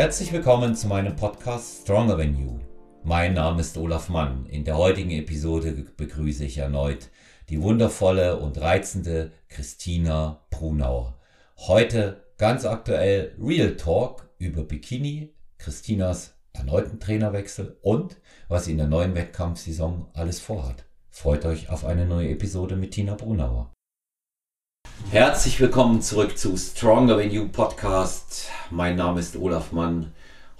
[0.00, 2.58] Herzlich willkommen zu meinem Podcast Stronger Than You.
[3.04, 4.46] Mein Name ist Olaf Mann.
[4.46, 7.10] In der heutigen Episode begrüße ich erneut
[7.50, 11.18] die wundervolle und reizende Christina Brunauer.
[11.58, 18.16] Heute ganz aktuell Real Talk über Bikini, Christinas erneuten Trainerwechsel und
[18.48, 20.86] was sie in der neuen Wettkampfsaison alles vorhat.
[21.10, 23.70] Freut euch auf eine neue Episode mit Tina Brunauer.
[25.10, 28.48] Herzlich willkommen zurück zu Stronger Than You Podcast.
[28.70, 30.12] Mein Name ist Olaf Mann.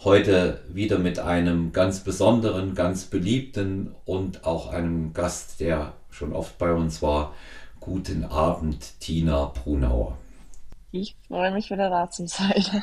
[0.03, 6.59] Heute wieder mit einem ganz besonderen, ganz beliebten und auch einem Gast, der schon oft
[6.59, 7.33] bei uns war.
[7.79, 10.19] Guten Abend, Tina Brunauer.
[10.91, 12.83] Ich freue mich wieder da zu sein.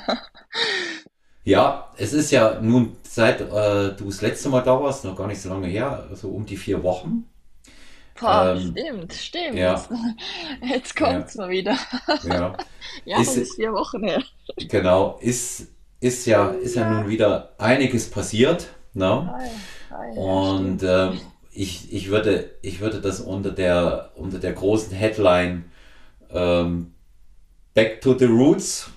[1.43, 5.27] ja, es ist ja nun seit äh, du das letzte Mal da warst, noch gar
[5.27, 7.25] nicht so lange her, so um die vier Wochen.
[8.19, 9.57] Boah, ähm, stimmt, stimmt.
[9.57, 9.83] Ja.
[10.61, 11.41] Jetzt kommt's ja.
[11.41, 11.77] mal wieder.
[12.23, 12.57] Ja,
[13.05, 14.23] ja ist, das ist vier Wochen her.
[14.69, 15.67] Genau, ist,
[15.99, 16.89] ist, ja, ist ja.
[16.89, 18.67] nun wieder einiges passiert.
[18.93, 19.31] Ne?
[19.31, 19.49] Hi,
[19.91, 21.11] hi, Und äh,
[21.51, 25.71] ich, ich, würde, ich würde das unter der, unter der großen Headline
[26.31, 26.93] ähm,
[27.73, 28.89] Back to the Roots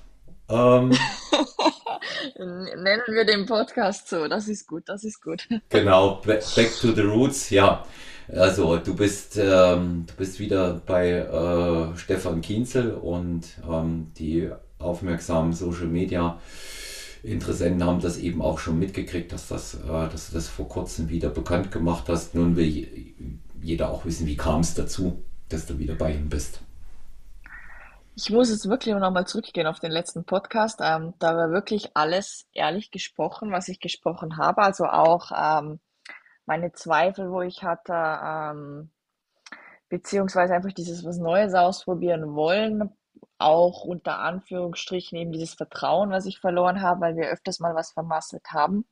[0.50, 0.90] ähm,
[2.36, 5.46] Nennen wir den Podcast so, das ist gut, das ist gut.
[5.68, 6.42] Genau, Back
[6.80, 7.84] to the Roots, ja.
[8.32, 15.52] Also du bist, ähm, du bist wieder bei äh, Stefan Kienzel und ähm, die aufmerksamen
[15.52, 16.38] Social Media
[17.22, 21.10] Interessenten haben das eben auch schon mitgekriegt, dass, das, äh, dass du das vor kurzem
[21.10, 22.34] wieder bekannt gemacht hast.
[22.34, 22.88] Nun will
[23.62, 26.60] jeder auch wissen, wie kam es dazu, dass du wieder bei ihm bist.
[28.16, 30.80] Ich muss jetzt wirklich nochmal zurückgehen auf den letzten Podcast.
[30.82, 34.62] Ähm, da war wirklich alles ehrlich gesprochen, was ich gesprochen habe.
[34.62, 35.78] Also auch ähm,
[36.50, 38.90] meine Zweifel, wo ich hatte, ähm,
[39.88, 42.90] beziehungsweise einfach dieses was Neues ausprobieren wollen,
[43.38, 47.92] auch unter Anführungsstrichen eben dieses Vertrauen, was ich verloren habe, weil wir öfters mal was
[47.92, 48.84] vermasselt haben.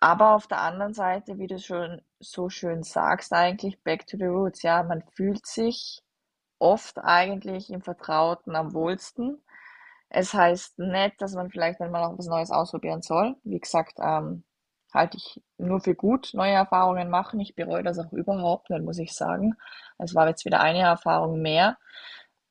[0.00, 4.24] Aber auf der anderen Seite, wie du schon so schön sagst, eigentlich back to the
[4.26, 4.62] roots.
[4.62, 6.02] Ja, man fühlt sich
[6.58, 9.40] oft eigentlich im Vertrauten am wohlsten.
[10.08, 13.36] Es heißt nicht, dass man vielleicht einmal auch was Neues ausprobieren soll.
[13.44, 14.42] Wie gesagt, ähm,
[14.92, 17.40] halte ich nur für gut, neue Erfahrungen machen.
[17.40, 19.56] Ich bereue das auch überhaupt nicht, muss ich sagen.
[19.98, 21.78] Es war jetzt wieder eine Erfahrung mehr.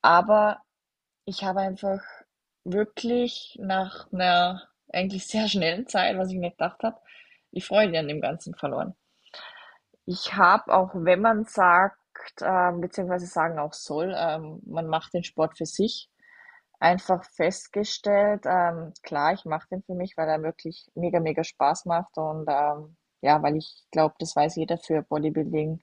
[0.02, 0.62] Aber
[1.26, 2.02] ich habe einfach
[2.64, 6.98] wirklich nach einer eigentlich sehr schnellen Zeit, was ich nicht gedacht habe,
[7.52, 8.96] die Freude an dem Ganzen verloren.
[10.06, 11.98] Ich habe auch, wenn man sagt,
[12.42, 16.10] ähm, beziehungsweise sagen auch soll, ähm, man macht den Sport für sich,
[16.82, 21.86] einfach festgestellt, ähm, klar, ich mache den für mich, weil er wirklich mega, mega Spaß
[21.86, 25.82] macht und ähm, ja, weil ich glaube, das weiß jeder für Bodybuilding.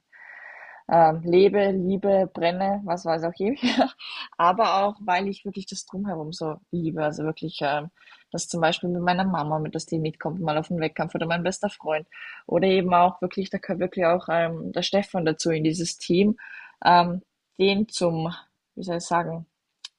[0.91, 3.60] Ähm, lebe, liebe, brenne, was weiß auch jeder.
[4.38, 7.04] Aber auch, weil ich wirklich das Drumherum so liebe.
[7.04, 7.91] Also wirklich, ähm,
[8.32, 11.26] dass zum Beispiel mit meiner Mama, mit das die mitkommt, mal auf den Wettkampf oder
[11.26, 12.08] mein bester Freund.
[12.47, 16.38] Oder eben auch wirklich, da gehört wirklich auch ähm, der Stefan dazu in dieses Team,
[16.84, 17.22] ähm,
[17.58, 18.34] den zum,
[18.75, 19.47] wie soll ich sagen,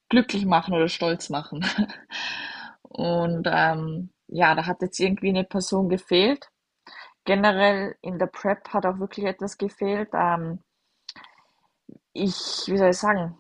[0.10, 1.66] glücklich machen oder stolz machen.
[2.82, 6.50] Und ähm, ja, da hat jetzt irgendwie eine Person gefehlt.
[7.26, 10.10] Generell in der Prep hat auch wirklich etwas gefehlt.
[10.14, 10.60] Ähm,
[12.14, 13.38] ich, wie soll ich sagen,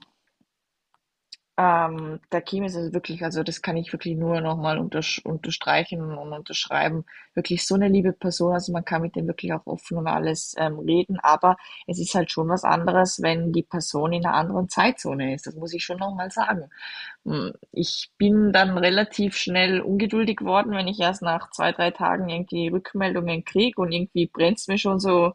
[1.59, 6.01] ähm, der Kim ist also wirklich, also das kann ich wirklich nur nochmal untersch unterstreichen
[6.01, 7.03] und unterschreiben.
[7.33, 10.55] Wirklich so eine liebe Person, also man kann mit dem wirklich auch offen und alles
[10.57, 14.69] ähm, reden, aber es ist halt schon was anderes, wenn die Person in einer anderen
[14.69, 15.47] Zeitzone ist.
[15.47, 16.69] Das muss ich schon nochmal sagen.
[17.25, 22.29] Hm, ich bin dann relativ schnell ungeduldig geworden, wenn ich erst nach zwei, drei Tagen
[22.29, 25.33] irgendwie Rückmeldungen kriege und irgendwie brennt es mir schon so,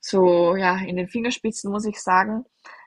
[0.00, 2.44] so, ja, in den Fingerspitzen, muss ich sagen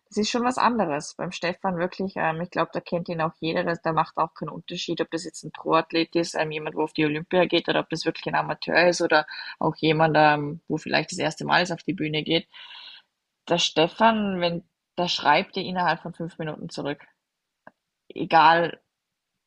[0.07, 1.15] das ist schon was anderes.
[1.15, 4.33] Beim Stefan wirklich, ähm, ich glaube, da kennt ihn auch jeder, das, da macht auch
[4.33, 7.67] keinen Unterschied, ob das jetzt ein Pro-Athlet ist, ähm, jemand, wo auf die Olympia geht,
[7.69, 9.25] oder ob das wirklich ein Amateur ist oder
[9.59, 12.47] auch jemand, ähm, wo vielleicht das erste Mal ist auf die Bühne geht.
[13.49, 14.63] Der Stefan, wenn,
[14.95, 17.05] da schreibt er innerhalb von fünf Minuten zurück.
[18.09, 18.79] Egal,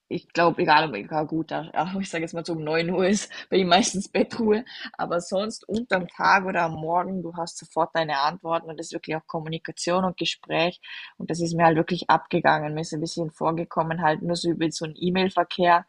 [0.08, 1.52] ich glaube, egal ob egal gut,
[2.00, 4.64] ich sage jetzt mal so um 9 Uhr ist bei ihm meistens Bettruhe,
[4.96, 8.92] aber sonst unterm Tag oder am Morgen, du hast sofort deine Antworten und das ist
[8.92, 10.80] wirklich auch Kommunikation und Gespräch
[11.18, 12.74] und das ist mir halt wirklich abgegangen.
[12.74, 15.86] Mir ist ein bisschen vorgekommen, halt nur so über so einen E-Mail-Verkehr.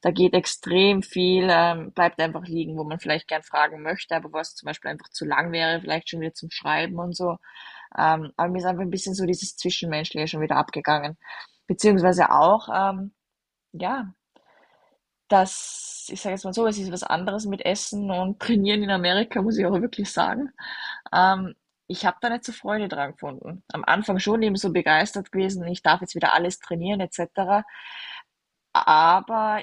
[0.00, 4.32] Da geht extrem viel, ähm, bleibt einfach liegen, wo man vielleicht gern fragen möchte, aber
[4.32, 7.36] was zum Beispiel einfach zu lang wäre, vielleicht schon wieder zum Schreiben und so.
[7.96, 11.16] Ähm, aber mir ist einfach ein bisschen so dieses Zwischenmenschliche schon wieder abgegangen.
[11.66, 13.12] Beziehungsweise auch, ähm,
[13.72, 14.12] ja,
[15.28, 18.90] das, ich sage jetzt mal so, es ist was anderes mit Essen und Trainieren in
[18.90, 20.50] Amerika, muss ich auch wirklich sagen.
[21.12, 21.54] Ähm,
[21.86, 23.62] ich habe da nicht so Freude dran gefunden.
[23.72, 27.64] Am Anfang schon eben so begeistert gewesen, ich darf jetzt wieder alles trainieren etc.
[28.72, 29.62] Aber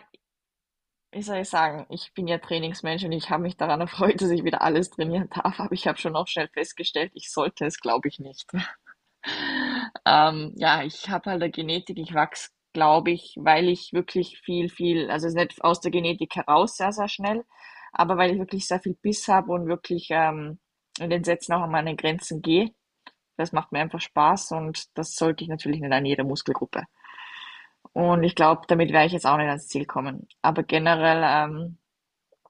[1.12, 4.30] wie soll ich sagen, ich bin ja Trainingsmensch und ich habe mich daran erfreut, dass
[4.30, 7.80] ich wieder alles trainieren darf, aber ich habe schon auch schnell festgestellt, ich sollte es,
[7.80, 8.48] glaube ich, nicht.
[10.06, 14.70] ähm, ja, ich habe halt eine Genetik, ich wachse, glaube ich, weil ich wirklich viel,
[14.70, 17.46] viel, also nicht aus der Genetik heraus sehr, sehr schnell,
[17.94, 20.60] aber weil ich wirklich sehr viel Biss habe und wirklich ähm,
[21.00, 22.72] in den Sätzen auch an meine Grenzen gehe.
[23.38, 26.84] Das macht mir einfach Spaß und das sollte ich natürlich nicht an jeder Muskelgruppe.
[27.94, 30.28] Und ich glaube, damit werde ich jetzt auch nicht ans Ziel kommen.
[30.42, 31.78] Aber generell, ähm,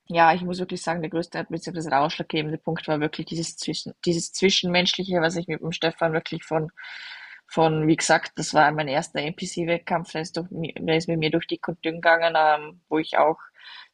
[0.07, 1.89] ja, ich muss wirklich sagen, der größte bzw.
[1.89, 6.43] der ausschlaggebende Punkt war wirklich dieses Zwischen, dieses Zwischenmenschliche, was ich mit dem Stefan wirklich
[6.43, 6.71] von,
[7.47, 11.67] von, wie gesagt, das war mein erster NPC-Wettkampf, der der ist mit mir durch dick
[11.67, 13.39] und dünn gegangen, ähm, wo ich auch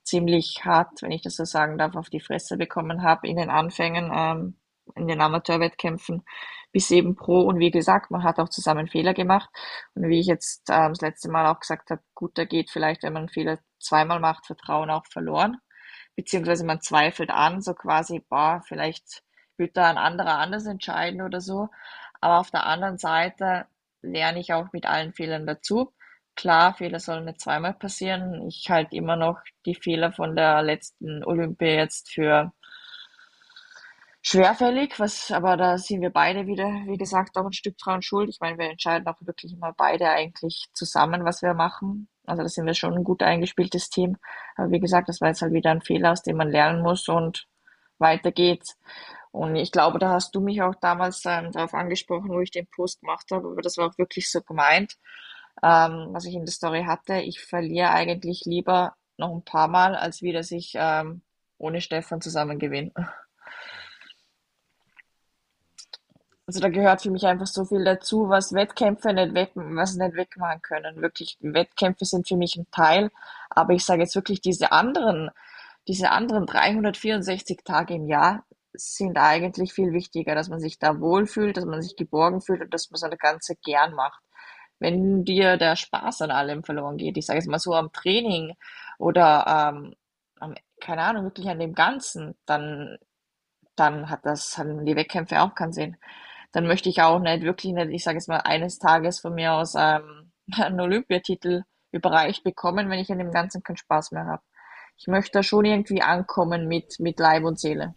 [0.04, 3.50] ziemlich hart, wenn ich das so sagen darf, auf die Fresse bekommen habe in den
[3.50, 4.56] Anfängen, ähm,
[4.96, 6.24] in den Amateurwettkämpfen
[6.72, 7.42] bis eben Pro.
[7.42, 9.50] Und wie gesagt, man hat auch zusammen Fehler gemacht.
[9.94, 13.04] Und wie ich jetzt ähm, das letzte Mal auch gesagt habe, gut, da geht vielleicht,
[13.04, 15.58] wenn man Fehler zweimal macht, Vertrauen auch verloren.
[16.16, 19.24] Beziehungsweise man zweifelt an, so quasi, boah, vielleicht
[19.58, 21.70] wird da ein anderer anders entscheiden oder so.
[22.22, 23.66] Aber auf der anderen Seite
[24.02, 25.94] lerne ich auch mit allen Fehlern dazu.
[26.36, 28.48] Klar, Fehler sollen nicht zweimal passieren.
[28.48, 32.54] Ich halte immer noch die Fehler von der letzten Olympia jetzt für
[34.22, 38.30] schwerfällig, was, aber da sind wir beide wieder, wie gesagt, auch ein Stück dran schuld.
[38.30, 42.08] Ich meine, wir entscheiden auch wirklich immer beide eigentlich zusammen, was wir machen.
[42.26, 44.18] Also da sind wir schon ein gut eingespieltes Team.
[44.56, 47.10] Aber wie gesagt, das war jetzt halt wieder ein Fehler, aus dem man lernen muss
[47.10, 47.48] und
[47.98, 48.78] weiter geht's.
[49.32, 52.68] Und ich glaube, da hast du mich auch damals ähm, darauf angesprochen, wo ich den
[52.68, 54.98] Post gemacht habe, aber das war auch wirklich so gemeint,
[55.64, 57.16] ähm, was ich in der Story hatte.
[57.22, 61.22] Ich verliere eigentlich lieber noch ein paar Mal, als wie dass ich ähm,
[61.58, 62.92] ohne Stefan zusammen gewinne.
[66.48, 70.16] Also da gehört für mich einfach so viel dazu, was Wettkämpfe nicht weg, was nicht
[70.16, 71.02] wegmachen können.
[71.02, 73.10] Wirklich, Wettkämpfe sind für mich ein Teil,
[73.50, 75.30] aber ich sage jetzt wirklich diese anderen,
[75.88, 81.58] diese anderen 364 Tage im Jahr sind eigentlich viel wichtiger, dass man sich da wohlfühlt,
[81.58, 84.22] dass man sich geborgen fühlt und dass man so eine ganze gern macht.
[84.80, 88.54] Wenn dir der Spaß an allem verloren geht, ich sage jetzt mal so am Training
[88.98, 89.96] oder ähm,
[90.40, 92.98] am, keine Ahnung, wirklich an dem Ganzen, dann,
[93.76, 95.98] dann hat das, haben die Wettkämpfe auch keinen Sinn
[96.52, 99.54] dann möchte ich auch nicht wirklich nicht, ich sage jetzt mal, eines Tages von mir
[99.54, 104.44] aus ähm, einen Olympiatitel überreicht bekommen, wenn ich an dem Ganzen keinen Spaß mehr habe.
[104.98, 107.96] Ich möchte da schon irgendwie ankommen mit, mit Leib und Seele.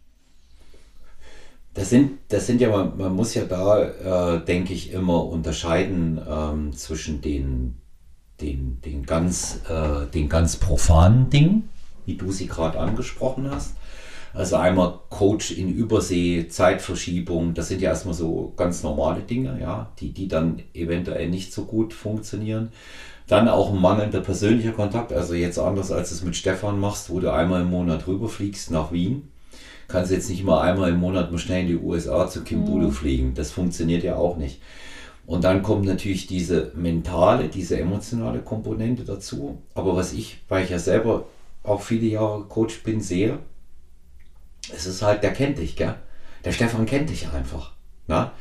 [1.75, 6.21] Das sind, das sind ja, man, man muss ja da, äh, denke ich, immer unterscheiden
[6.29, 7.76] ähm, zwischen den,
[8.41, 11.69] den, den, ganz, äh, den ganz profanen Dingen,
[12.06, 13.75] wie du sie gerade angesprochen hast,
[14.35, 19.93] also einmal Coach in Übersee, Zeitverschiebung, das sind ja erstmal so ganz normale Dinge, ja,
[20.00, 22.70] die, die dann eventuell nicht so gut funktionieren.
[23.29, 27.20] Dann auch ein mangelnder persönlicher Kontakt, also jetzt anders als es mit Stefan machst, wo
[27.20, 29.29] du einmal im Monat rüberfliegst nach Wien.
[29.89, 32.89] Kannst jetzt nicht mal einmal im Monat mal schnell in die USA zu Kim Bulu
[32.89, 32.93] mhm.
[32.93, 33.35] fliegen.
[33.35, 34.61] Das funktioniert ja auch nicht.
[35.27, 39.59] Und dann kommt natürlich diese mentale, diese emotionale Komponente dazu.
[39.75, 41.27] Aber was ich, weil ich ja selber
[41.62, 43.39] auch viele Jahre Coach bin, sehe,
[44.75, 45.95] es ist halt, der kennt dich, gell?
[46.45, 47.73] Der Stefan kennt dich einfach.
[48.06, 48.33] Na?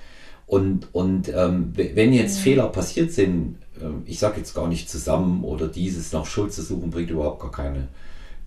[0.46, 2.44] Und, und ähm, wenn jetzt mhm.
[2.44, 6.62] Fehler passiert sind, äh, ich sage jetzt gar nicht zusammen oder dieses nach Schuld zu
[6.62, 7.88] suchen, bringt überhaupt gar keine,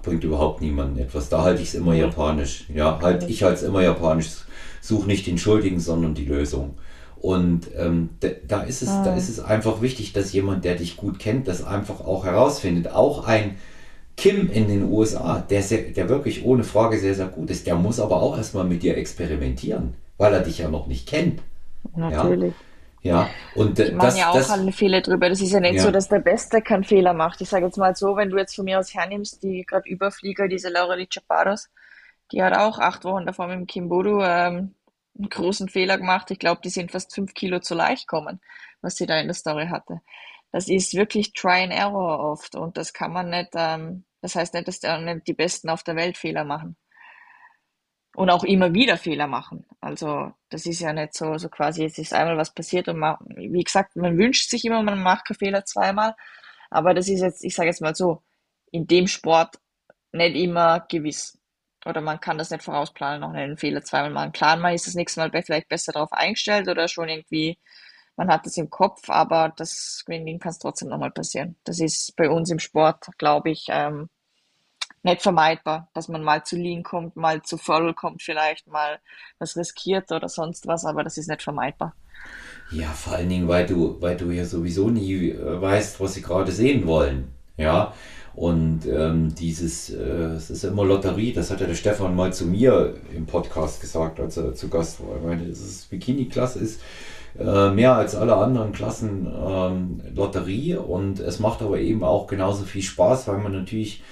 [0.07, 1.29] bringt überhaupt niemanden etwas.
[1.29, 2.65] Da halte ich es immer japanisch.
[2.75, 4.29] Ja, halt, ich halte es immer japanisch.
[4.81, 6.79] Suche nicht den Schuldigen, sondern die Lösung.
[7.17, 8.11] Und ähm,
[8.47, 9.05] da, ist es, mhm.
[9.05, 12.93] da ist es einfach wichtig, dass jemand, der dich gut kennt, das einfach auch herausfindet.
[12.93, 13.57] Auch ein
[14.17, 17.75] Kim in den USA, der, sehr, der wirklich ohne Frage sehr, sehr gut ist, der
[17.75, 21.41] muss aber auch erstmal mit dir experimentieren, weil er dich ja noch nicht kennt.
[21.95, 22.55] Natürlich.
[22.55, 22.66] Ja,
[23.07, 23.31] ja.
[23.55, 25.29] und äh, das, ja auch das, alle Fehler drüber.
[25.29, 25.83] Das ist ja nicht ja.
[25.83, 27.41] so, dass der Beste keinen Fehler macht.
[27.41, 30.49] Ich sage jetzt mal so, wenn du jetzt von mir aus hernimmst, die gerade Überflieger,
[30.49, 31.69] diese Laura Di Chaparros,
[32.33, 34.75] die hat auch acht Wochen davor mit dem Kim Bodo ähm,
[35.19, 36.31] einen großen Fehler gemacht.
[36.31, 38.41] Ich glaube, die sind fast fünf Kilo zu leicht gekommen,
[38.83, 40.01] was sie da in der Story hatte
[40.57, 44.55] das ist wirklich Try and Error oft und das kann man nicht, ähm, das heißt
[44.55, 46.77] nicht, dass nicht die Besten auf der Welt Fehler machen.
[48.17, 49.67] Und auch immer wieder Fehler machen.
[49.81, 53.17] Also das ist ja nicht so, so quasi, es ist einmal was passiert und man,
[53.27, 56.15] wie gesagt, man wünscht sich immer, man macht keinen Fehler zweimal.
[56.71, 58.23] Aber das ist jetzt, ich sage jetzt mal so,
[58.73, 59.57] in dem Sport
[60.13, 61.39] nicht immer gewiss.
[61.85, 64.33] Oder man kann das nicht vorausplanen, noch einen Fehler zweimal machen.
[64.33, 67.59] Klar, man ist das nächste Mal vielleicht besser darauf eingestellt oder schon irgendwie
[68.17, 71.57] man hat es im Kopf, aber das kann es trotzdem nochmal passieren.
[71.65, 74.09] Das ist bei uns im Sport, glaube ich, ähm,
[75.07, 78.99] nicht vermeidbar, dass man mal zu lean kommt, mal zu voll kommt, vielleicht mal
[79.39, 81.95] was riskiert oder sonst was, aber das ist nicht vermeidbar.
[82.71, 86.23] Ja, vor allen Dingen, weil du, weil du ja sowieso nie äh, weißt, was sie
[86.23, 87.33] gerade sehen wollen.
[87.57, 87.95] Ja.
[88.35, 92.45] Und ähm, dieses, äh, es ist immer Lotterie, das hat ja der Stefan mal zu
[92.45, 95.17] mir im Podcast gesagt, als er zu Gast war.
[95.17, 96.83] Er meinte, das Bikini-Klasse ist
[97.39, 102.65] äh, mehr als alle anderen Klassen ähm, Lotterie und es macht aber eben auch genauso
[102.65, 104.03] viel Spaß, weil man natürlich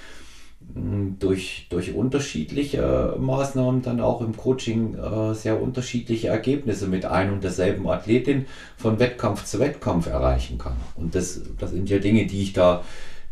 [1.19, 7.43] durch, durch unterschiedliche Maßnahmen dann auch im Coaching äh, sehr unterschiedliche Ergebnisse mit ein und
[7.43, 8.45] derselben Athletin
[8.75, 10.75] von Wettkampf zu Wettkampf erreichen kann.
[10.95, 12.83] Und das, das sind ja Dinge, die ich da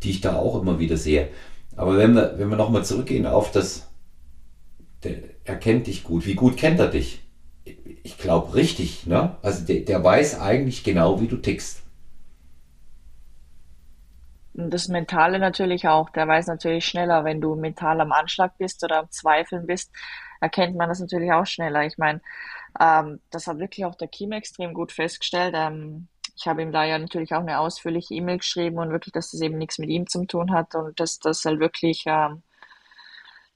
[0.04, 1.30] die ich da auch immer wieder sehe.
[1.76, 3.88] Aber wenn wir, wenn wir nochmal zurückgehen auf das,
[5.04, 6.26] der, er kennt dich gut.
[6.26, 7.22] Wie gut kennt er dich?
[8.04, 9.36] Ich glaube richtig, ne?
[9.42, 11.83] Also der, der weiß eigentlich genau, wie du tickst.
[14.54, 16.10] Das Mentale natürlich auch.
[16.12, 19.92] Der weiß natürlich schneller, wenn du mental am Anschlag bist oder am Zweifeln bist,
[20.42, 21.86] erkennt man das natürlich auch schneller.
[21.86, 22.22] Ich meine,
[22.80, 25.56] ähm, das hat wirklich auch der Kim extrem gut festgestellt.
[25.58, 29.32] Ähm, ich habe ihm da ja natürlich auch eine ausführliche E-Mail geschrieben und wirklich, dass
[29.32, 32.44] das eben nichts mit ihm zu tun hat und dass das halt wirklich, ähm,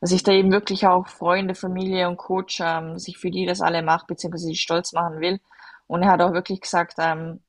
[0.01, 3.61] dass ich da eben wirklich auch Freunde, Familie und Coach ähm, sich für die das
[3.61, 5.39] alle macht, beziehungsweise die stolz machen will.
[5.87, 7.41] Und er hat auch wirklich gesagt, ähm,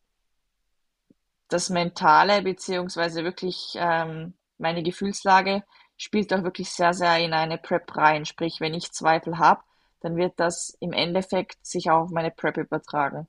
[1.49, 5.63] das Mentale, beziehungsweise wirklich ähm, meine Gefühlslage
[5.97, 8.25] spielt auch wirklich sehr, sehr in eine Prep rein.
[8.25, 9.63] Sprich, wenn ich Zweifel habe,
[10.01, 13.27] dann wird das im Endeffekt sich auch auf meine Prep übertragen.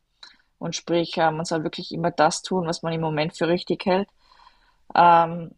[0.59, 3.85] Und sprich, äh, man soll wirklich immer das tun, was man im Moment für richtig
[3.85, 4.09] hält.
[4.93, 5.51] Ähm,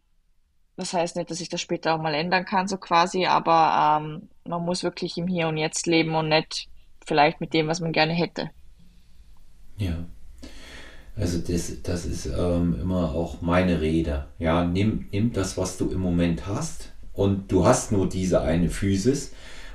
[0.76, 4.28] das heißt nicht, dass ich das später auch mal ändern kann, so quasi, aber ähm,
[4.44, 6.68] man muss wirklich im Hier und Jetzt leben und nicht
[7.04, 8.50] vielleicht mit dem, was man gerne hätte.
[9.76, 10.06] Ja.
[11.14, 14.26] Also das, das ist ähm, immer auch meine Rede.
[14.38, 18.70] Ja, nimm, nimm das, was du im Moment hast und du hast nur diese eine
[18.70, 19.32] Physis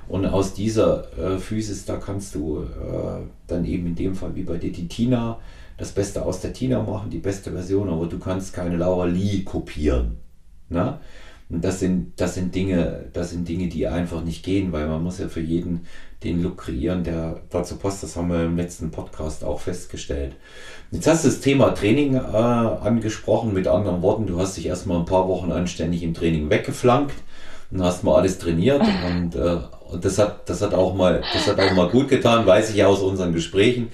[0.08, 4.44] und aus dieser äh, Physis, da kannst du äh, dann eben in dem Fall wie
[4.44, 5.40] bei dir die Tina,
[5.78, 9.44] das Beste aus der Tina machen, die beste Version, aber du kannst keine Laura Lee
[9.44, 10.18] kopieren.
[10.70, 11.00] Ne?
[11.50, 15.04] Und das sind, das sind Dinge, das sind Dinge, die einfach nicht gehen, weil man
[15.04, 15.82] muss ja für jeden
[16.24, 18.04] den Look kreieren, der dazu passt.
[18.04, 20.36] Das haben wir im letzten Podcast auch festgestellt.
[20.92, 23.54] Jetzt hast du das Thema Training äh, angesprochen.
[23.54, 27.16] Mit anderen Worten, du hast dich erstmal ein paar Wochen anständig im Training weggeflankt
[27.72, 29.58] und hast mal alles trainiert und, äh,
[29.92, 32.84] und das hat, das hat auch mal, das hat auch mal gut getan, weiß ich
[32.84, 33.90] aus unseren Gesprächen.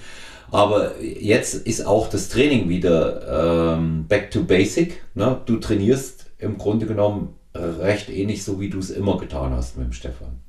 [0.50, 5.02] Aber jetzt ist auch das Training wieder ähm, back to basic.
[5.14, 5.40] Ne?
[5.46, 9.86] Du trainierst im Grunde genommen recht ähnlich so, wie du es immer getan hast mit
[9.86, 10.43] dem Stefan.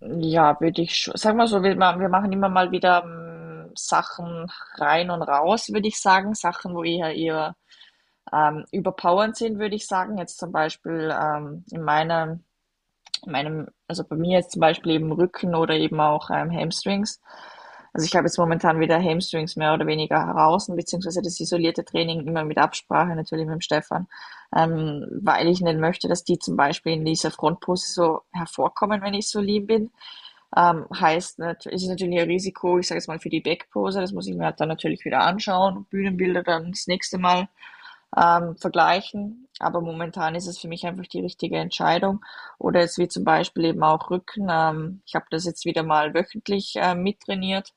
[0.00, 1.14] Ja, würde ich schon.
[1.16, 5.88] Sag mal so, wir, wir machen immer mal wieder ähm, Sachen rein und raus, würde
[5.88, 6.34] ich sagen.
[6.34, 7.54] Sachen, wo eher eher
[8.32, 10.18] ähm, überpowernd sind, würde ich sagen.
[10.18, 12.44] Jetzt zum Beispiel ähm, in meinem,
[13.26, 17.20] in meinem, also bei mir jetzt zum Beispiel eben Rücken oder eben auch ähm, Hamstrings.
[17.92, 22.26] Also ich habe jetzt momentan wieder Hamstrings mehr oder weniger heraus, beziehungsweise das isolierte Training
[22.26, 24.06] immer mit Absprache natürlich mit dem Stefan,
[24.56, 29.14] ähm, weil ich nicht möchte, dass die zum Beispiel in dieser Frontpose so hervorkommen, wenn
[29.14, 29.90] ich so lieb bin.
[30.56, 34.26] Ähm, heißt, ist natürlich ein Risiko, ich sage jetzt mal für die Backpose, das muss
[34.26, 37.48] ich mir halt dann natürlich wieder anschauen, Bühnenbilder dann das nächste Mal
[38.16, 39.48] ähm, vergleichen.
[39.60, 42.24] Aber momentan ist es für mich einfach die richtige Entscheidung.
[42.58, 44.48] Oder jetzt wie zum Beispiel eben auch Rücken.
[44.50, 47.74] Ähm, ich habe das jetzt wieder mal wöchentlich äh, mittrainiert.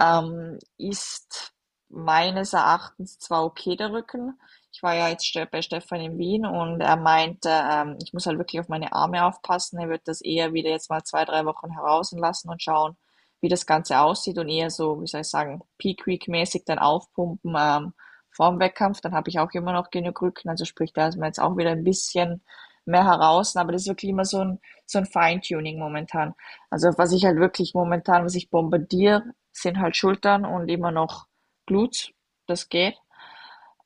[0.00, 1.52] Ähm, ist
[1.88, 4.38] meines Erachtens zwar okay der Rücken.
[4.72, 8.38] Ich war ja jetzt bei Stefan in Wien und er meinte, ähm, ich muss halt
[8.38, 9.78] wirklich auf meine Arme aufpassen.
[9.80, 12.96] Er wird das eher wieder jetzt mal zwei, drei Wochen herauslassen lassen und schauen,
[13.40, 16.78] wie das Ganze aussieht und eher so, wie soll ich sagen, Peak Week mäßig dann
[16.78, 17.94] aufpumpen, ähm,
[18.30, 21.26] vorm Wettkampf, dann habe ich auch immer noch genug Rücken, also sprich, da ist man
[21.28, 22.42] jetzt auch wieder ein bisschen
[22.84, 26.34] mehr heraus, aber das ist wirklich immer so ein, so ein Feintuning momentan.
[26.70, 29.24] Also was ich halt wirklich momentan, was ich bombardiere,
[29.60, 31.26] sind halt Schultern und immer noch
[31.66, 32.10] Glutes,
[32.46, 32.96] das geht.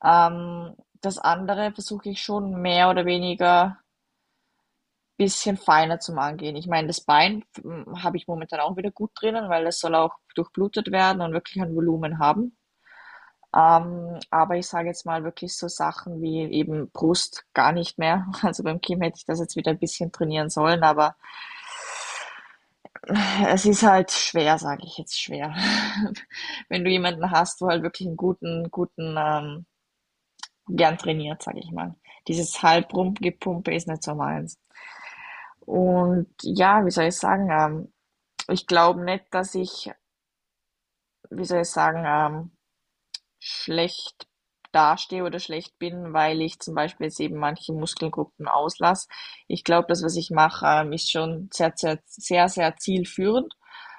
[0.03, 3.77] Ähm, das andere versuche ich schon mehr oder weniger
[5.17, 6.55] bisschen feiner zum Angehen.
[6.55, 9.95] Ich meine, das Bein hm, habe ich momentan auch wieder gut drinnen, weil das soll
[9.95, 12.57] auch durchblutet werden und wirklich ein Volumen haben.
[13.55, 18.25] Ähm, aber ich sage jetzt mal wirklich so Sachen wie eben Brust gar nicht mehr.
[18.41, 21.15] Also beim Kim hätte ich das jetzt wieder ein bisschen trainieren sollen, aber
[23.47, 25.53] es ist halt schwer, sage ich jetzt schwer.
[26.69, 29.65] Wenn du jemanden hast, wo halt wirklich einen guten, guten, ähm,
[30.67, 31.95] gern trainiert, sage ich mal.
[32.27, 34.59] Dieses Halbrumgepumpe ist nicht so meins.
[35.59, 37.93] Und ja, wie soll ich sagen, ähm,
[38.47, 39.91] ich glaube nicht, dass ich,
[41.29, 42.51] wie soll ich sagen, ähm,
[43.39, 44.27] schlecht
[44.73, 49.07] dastehe oder schlecht bin, weil ich zum Beispiel jetzt eben manche Muskelgruppen auslasse.
[49.47, 53.53] Ich glaube, das, was ich mache, ähm, ist schon sehr, sehr, sehr, sehr zielführend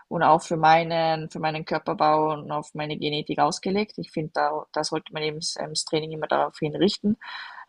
[0.09, 3.95] und auch für meinen, für meinen Körperbau und auf meine Genetik ausgelegt.
[3.97, 7.17] Ich finde, da, da sollte man eben das Training immer darauf hinrichten.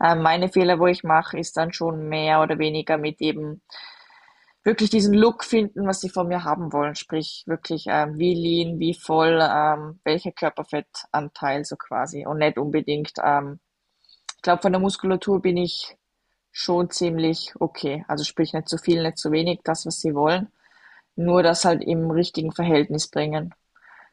[0.04, 3.62] Ähm, meine Fehler, wo ich mache, ist dann schon mehr oder weniger mit eben
[4.66, 6.96] wirklich diesen Look finden, was sie von mir haben wollen.
[6.96, 12.26] Sprich, wirklich, ähm, wie lean, wie voll, ähm, welcher Körperfettanteil so quasi.
[12.26, 13.60] Und nicht unbedingt, ähm,
[14.36, 15.96] ich glaube, von der Muskulatur bin ich
[16.52, 18.04] schon ziemlich okay.
[18.08, 20.52] Also sprich, nicht zu viel, nicht zu wenig, das, was sie wollen.
[21.16, 23.54] Nur das halt im richtigen Verhältnis bringen.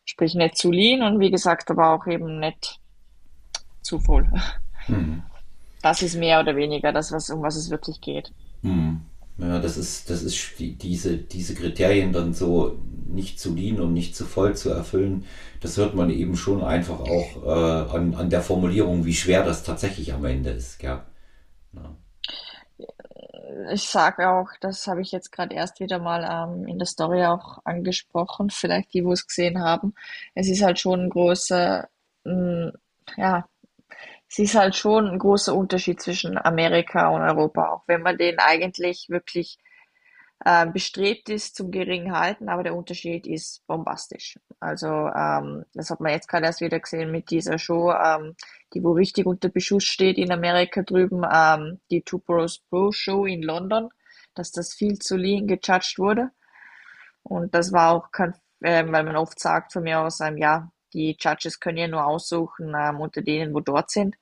[0.04, 2.78] Sprich, nicht zu lean und wie gesagt, aber auch eben nicht
[3.80, 4.30] zu voll.
[4.86, 5.22] Mhm.
[5.80, 8.32] Das ist mehr oder weniger das, was, um was es wirklich geht.
[8.60, 9.06] Mhm.
[9.42, 13.92] Ja, das ist, das ist die, diese, diese Kriterien dann so nicht zu lean und
[13.92, 15.26] nicht zu voll zu erfüllen.
[15.60, 19.64] Das hört man eben schon einfach auch äh, an, an der Formulierung, wie schwer das
[19.64, 20.80] tatsächlich am Ende ist.
[20.82, 21.06] Ja.
[21.72, 21.96] ja.
[23.72, 27.24] Ich sage auch, das habe ich jetzt gerade erst wieder mal ähm, in der Story
[27.24, 29.92] auch angesprochen, vielleicht die, wo es gesehen haben.
[30.34, 31.88] Es ist halt schon ein großer,
[32.24, 32.68] mm,
[33.16, 33.44] ja,
[34.32, 38.38] es ist halt schon ein großer Unterschied zwischen Amerika und Europa, auch wenn man den
[38.38, 39.58] eigentlich wirklich
[40.46, 44.38] äh, bestrebt ist zum geringen halten, aber der Unterschied ist bombastisch.
[44.58, 48.34] Also ähm, das hat man jetzt gerade erst wieder gesehen mit dieser Show, ähm,
[48.72, 53.26] die wo richtig unter Beschuss steht in Amerika drüben, ähm, die Two Pros Pro Show
[53.26, 53.90] in London,
[54.34, 56.30] dass das viel zu lean gejudged wurde.
[57.22, 60.71] Und das war auch kein, äh, weil man oft sagt von mir aus, ähm, ja,
[60.92, 64.16] die Judges können ja nur aussuchen ähm, unter denen, wo dort sind.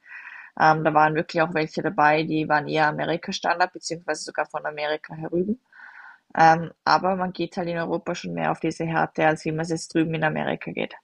[0.60, 5.14] Ähm, da waren wirklich auch welche dabei, die waren eher Amerika-Standard, beziehungsweise sogar von Amerika
[5.14, 5.60] herüben.
[6.36, 9.60] Ähm, aber man geht halt in Europa schon mehr auf diese Härte, als wie man
[9.60, 10.94] es jetzt drüben in Amerika geht.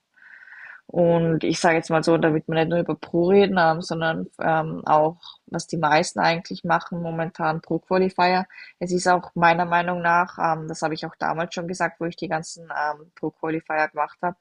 [0.88, 4.28] Und ich sage jetzt mal so, damit wir nicht nur über Pro reden, ähm, sondern
[4.40, 8.46] ähm, auch, was die meisten eigentlich machen momentan Pro Qualifier.
[8.78, 12.04] Es ist auch meiner Meinung nach, ähm, das habe ich auch damals schon gesagt, wo
[12.04, 14.36] ich die ganzen ähm, Pro Qualifier gemacht habe,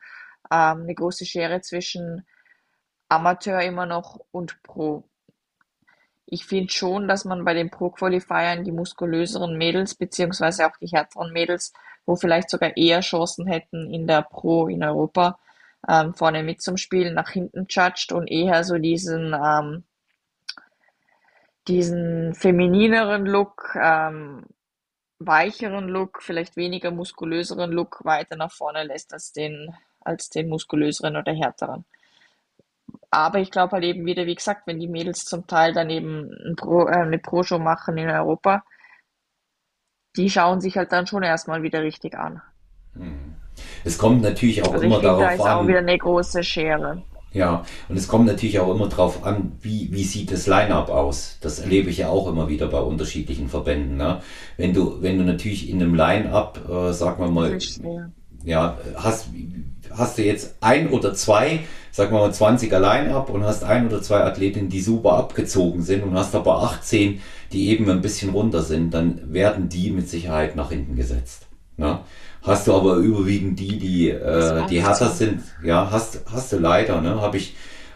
[0.52, 2.25] ähm, eine große Schere zwischen
[3.10, 5.03] Amateur immer noch und Pro.
[6.25, 11.31] Ich finde schon, dass man bei den Pro-Qualifiern die muskulöseren Mädels beziehungsweise auch die härteren
[11.31, 11.72] Mädels,
[12.05, 15.38] wo vielleicht sogar eher Chancen hätten in der Pro in Europa,
[15.88, 19.84] ähm, vorne mit zum Spielen, nach hinten judged und eher so diesen, ähm,
[21.68, 24.46] diesen feminineren Look, ähm,
[25.20, 31.15] weicheren Look, vielleicht weniger muskulöseren Look weiter nach vorne lässt als den, als den muskulöseren
[31.18, 31.85] oder härteren.
[33.09, 36.31] Aber ich glaube halt eben wieder, wie gesagt, wenn die Mädels zum Teil dann eben
[36.46, 38.63] ein Pro, äh, eine Pro-Show machen in Europa,
[40.18, 42.41] die schauen sich halt dann schon erstmal wieder richtig an.
[42.94, 43.35] Hm.
[43.83, 45.51] Es kommt natürlich auch also immer darauf da ist an.
[45.51, 47.03] auch wieder eine große Schere.
[47.31, 51.37] Ja, und es kommt natürlich auch immer darauf an, wie, wie sieht das Line-up aus.
[51.41, 53.98] Das erlebe ich ja auch immer wieder bei unterschiedlichen Verbänden.
[53.98, 54.22] Ne?
[54.55, 57.57] Wenn du, wenn du natürlich in einem Line-up, äh, sagen wir mal,
[58.46, 59.27] ja, hast,
[59.92, 63.88] hast du jetzt ein oder zwei, sagen wir mal 20 allein ab und hast ein
[63.88, 68.31] oder zwei Athletinnen, die super abgezogen sind und hast aber 18, die eben ein bisschen
[68.31, 71.48] runter sind, dann werden die mit Sicherheit nach hinten gesetzt.
[71.77, 72.00] Ne?
[72.42, 77.01] Hast du aber überwiegend die, die, äh, die härter sind, ja, hast, hast du leider,
[77.01, 77.20] ne?
[77.20, 77.55] Habe ich,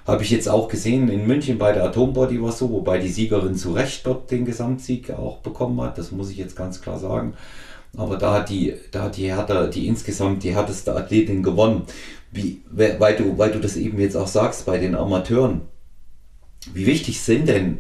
[0.09, 3.55] habe ich jetzt auch gesehen in München bei der Atombody war so, wobei die Siegerin
[3.55, 7.33] zu Recht dort den Gesamtsieg auch bekommen hat, das muss ich jetzt ganz klar sagen.
[7.97, 11.83] Aber da hat die, da hat die Hertha, die insgesamt die härteste Athletin gewonnen.
[12.31, 15.61] Wie, weil du, weil du das eben jetzt auch sagst bei den Amateuren.
[16.73, 17.79] Wie wichtig sind denn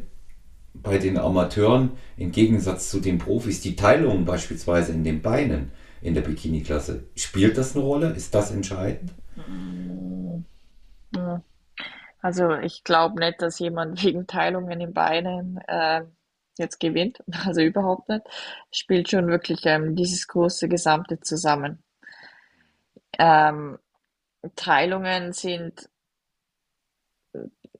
[0.73, 6.15] bei den Amateuren im Gegensatz zu den Profis die Teilungen beispielsweise in den Beinen in
[6.15, 7.03] der Bikini-Klasse?
[7.15, 8.09] Spielt das eine Rolle?
[8.11, 9.11] Ist das entscheidend?
[12.21, 16.03] Also ich glaube nicht, dass jemand wegen Teilungen in Beinen äh,
[16.57, 18.23] jetzt gewinnt, also überhaupt nicht,
[18.71, 21.83] spielt schon wirklich ähm, dieses große Gesamte zusammen.
[23.17, 23.77] Ähm,
[24.55, 25.89] Teilungen sind,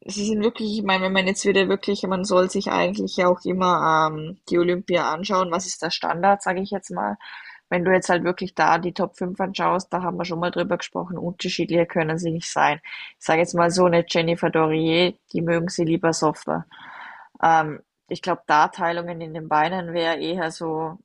[0.06, 3.28] sie sind wirklich, ich meine, wenn man jetzt wieder wirklich, man soll sich eigentlich ja
[3.28, 7.17] auch immer ähm, die Olympia anschauen, was ist der Standard, sage ich jetzt mal.
[7.69, 10.51] Wenn du jetzt halt wirklich da die Top 5 anschaust, da haben wir schon mal
[10.51, 12.82] drüber gesprochen, unterschiedlicher können sie nicht sein.
[13.19, 16.65] Ich sage jetzt mal so eine Jennifer Dorier, die mögen sie lieber softer.
[17.41, 20.97] Ähm, ich glaube, Darteilungen in den Beinen wäre eher so,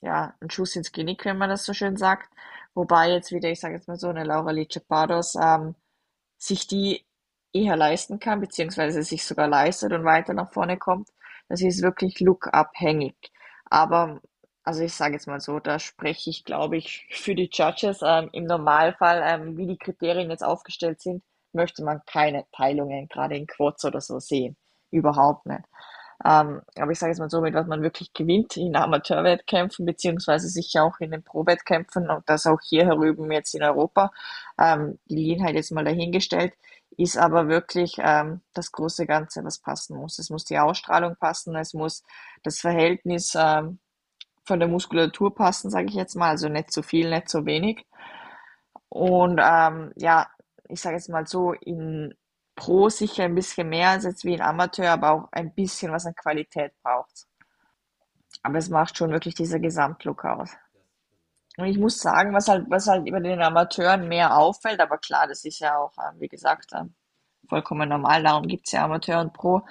[0.00, 2.30] ja, ein Schuss ins Genick, wenn man das so schön sagt.
[2.74, 5.74] Wobei jetzt wieder, ich sage jetzt mal so, eine Laura Licepados ähm,
[6.38, 7.04] sich die
[7.52, 11.08] eher leisten kann, beziehungsweise sich sogar leistet und weiter nach vorne kommt.
[11.48, 13.16] Das ist wirklich look-abhängig.
[13.66, 14.20] Aber,
[14.68, 18.00] also ich sage jetzt mal so, da spreche ich, glaube ich, für die Judges.
[18.04, 21.22] Ähm, Im Normalfall, ähm, wie die Kriterien jetzt aufgestellt sind,
[21.54, 24.58] möchte man keine Teilungen, gerade in Quads oder so, sehen.
[24.90, 25.62] Überhaupt nicht.
[26.22, 30.48] Ähm, aber ich sage jetzt mal so, mit was man wirklich gewinnt in Amateurwettkämpfen, beziehungsweise
[30.48, 34.10] sicher auch in den Pro-Wettkämpfen und das auch hier herüben jetzt in Europa.
[34.60, 36.52] Ähm, die Leanheit jetzt mal dahingestellt,
[36.98, 40.18] ist aber wirklich ähm, das große Ganze, was passen muss.
[40.18, 42.02] Es muss die Ausstrahlung passen, es muss
[42.42, 43.78] das Verhältnis ähm,
[44.48, 47.86] von der Muskulatur passen, sage ich jetzt mal, also nicht zu viel, nicht zu wenig.
[48.88, 50.28] Und ähm, ja,
[50.68, 52.14] ich sage jetzt mal so, in
[52.56, 56.06] Pro sicher ein bisschen mehr als jetzt wie ein Amateur, aber auch ein bisschen was
[56.06, 57.26] an Qualität braucht.
[58.42, 60.56] Aber es macht schon wirklich dieser Gesamtlook aus.
[61.56, 65.26] Und ich muss sagen, was halt, was halt über den Amateuren mehr auffällt, aber klar,
[65.28, 66.94] das ist ja auch, ähm, wie gesagt, ähm,
[67.48, 69.62] vollkommen normal, darum gibt's ja Amateur und Pro.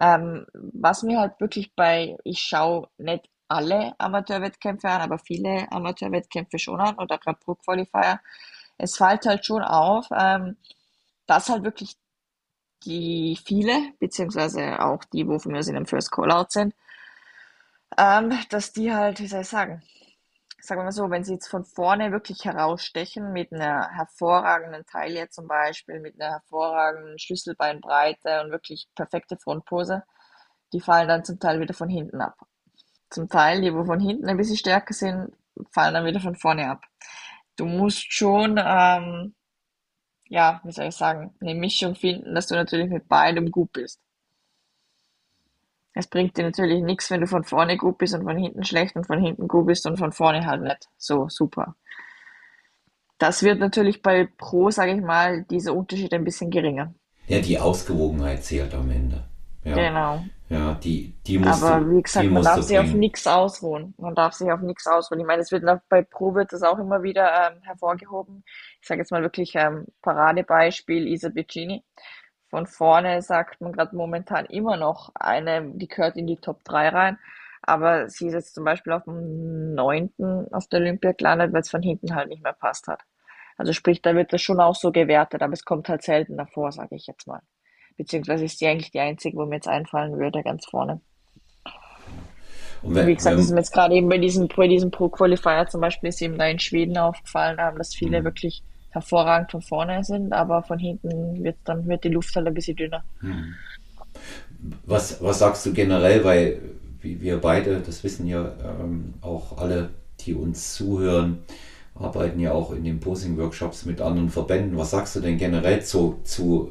[0.00, 6.58] Ähm, was mir halt wirklich bei, ich schaue nicht alle Amateurwettkämpfe an, aber viele Amateurwettkämpfe
[6.58, 8.20] schon an oder gerade Pro Qualifier.
[8.78, 10.56] Es fällt halt schon auf, ähm,
[11.26, 11.96] dass halt wirklich
[12.84, 16.74] die viele, beziehungsweise auch die, wo von mir aus in einem First Call-Out sind,
[17.96, 19.82] ähm, dass die halt, wie soll ich sagen,
[20.60, 25.28] sagen wir mal so, wenn sie jetzt von vorne wirklich herausstechen mit einer hervorragenden Taille
[25.30, 30.04] zum Beispiel, mit einer hervorragenden Schlüsselbeinbreite und wirklich perfekte Frontpose,
[30.72, 32.36] die fallen dann zum Teil wieder von hinten ab.
[33.10, 35.32] Zum Teil, die wo von hinten ein bisschen stärker sind,
[35.70, 36.84] fallen dann wieder von vorne ab.
[37.56, 39.34] Du musst schon ähm,
[40.28, 44.00] ja, wie soll ich sagen, eine Mischung finden, dass du natürlich mit beidem gut bist.
[45.94, 48.94] Es bringt dir natürlich nichts, wenn du von vorne gut bist und von hinten schlecht
[48.94, 50.88] und von hinten gut bist und von vorne halt nicht.
[50.96, 51.74] So, super.
[53.18, 56.94] Das wird natürlich bei Pro, sage ich mal, dieser Unterschied ein bisschen geringer.
[57.26, 59.27] Ja, die Ausgewogenheit zählt am Ende.
[59.68, 59.74] Ja.
[59.74, 60.24] Genau.
[60.48, 63.94] Ja, die, die musst Aber du, wie gesagt, man darf sich auf nichts ausruhen.
[63.98, 65.20] Man darf sich auf nichts ausruhen.
[65.20, 68.44] Ich meine, es wird bei Pro wird das auch immer wieder ähm, hervorgehoben.
[68.80, 71.84] Ich sage jetzt mal wirklich ähm, Paradebeispiel Isa Piccini.
[72.48, 76.88] Von vorne sagt man gerade momentan immer noch eine, die gehört in die Top 3
[76.88, 77.18] rein.
[77.60, 81.68] Aber sie ist jetzt zum Beispiel auf dem neunten auf der Olympia gelandet, weil es
[81.68, 83.02] von hinten halt nicht mehr passt hat.
[83.58, 86.72] Also sprich, da wird das schon auch so gewertet, aber es kommt halt selten davor,
[86.72, 87.42] sage ich jetzt mal.
[87.98, 91.00] Beziehungsweise ist die eigentlich die einzige, wo mir jetzt einfallen würde, ganz vorne.
[92.80, 95.66] Und wenn, wie gesagt, das ist mir jetzt gerade eben bei diesem, bei diesem Pro-Qualifier
[95.68, 99.62] zum Beispiel ist eben da in Schweden aufgefallen, ähm, dass viele hm, wirklich hervorragend von
[99.62, 103.04] vorne sind, aber von hinten wird dann wird die Luft halt ein bisschen dünner.
[103.20, 103.54] hm.
[104.86, 106.60] was, was sagst du generell, weil
[107.02, 111.38] wir beide, das wissen ja ähm, auch alle, die uns zuhören,
[111.94, 114.76] arbeiten ja auch in den Posing-Workshops mit anderen Verbänden.
[114.76, 116.70] Was sagst du denn generell zu, zu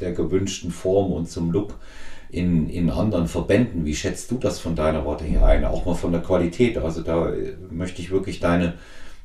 [0.00, 1.74] der gewünschten Form und zum Look
[2.30, 3.84] in, in anderen Verbänden?
[3.84, 5.64] Wie schätzt du das von deiner Warte her ein?
[5.64, 6.78] Auch mal von der Qualität.
[6.78, 8.74] Also da äh, möchte ich wirklich deine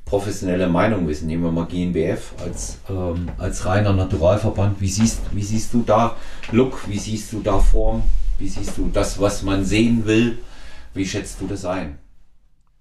[0.05, 1.27] professionelle Meinung wissen.
[1.27, 4.81] Nehmen wir mal GNBF als, ähm, als reiner Naturalverband.
[4.81, 6.15] Wie siehst, wie siehst du da
[6.51, 6.87] Look?
[6.87, 8.03] Wie siehst du da Form?
[8.37, 10.39] Wie siehst du das, was man sehen will?
[10.93, 11.99] Wie schätzt du das ein?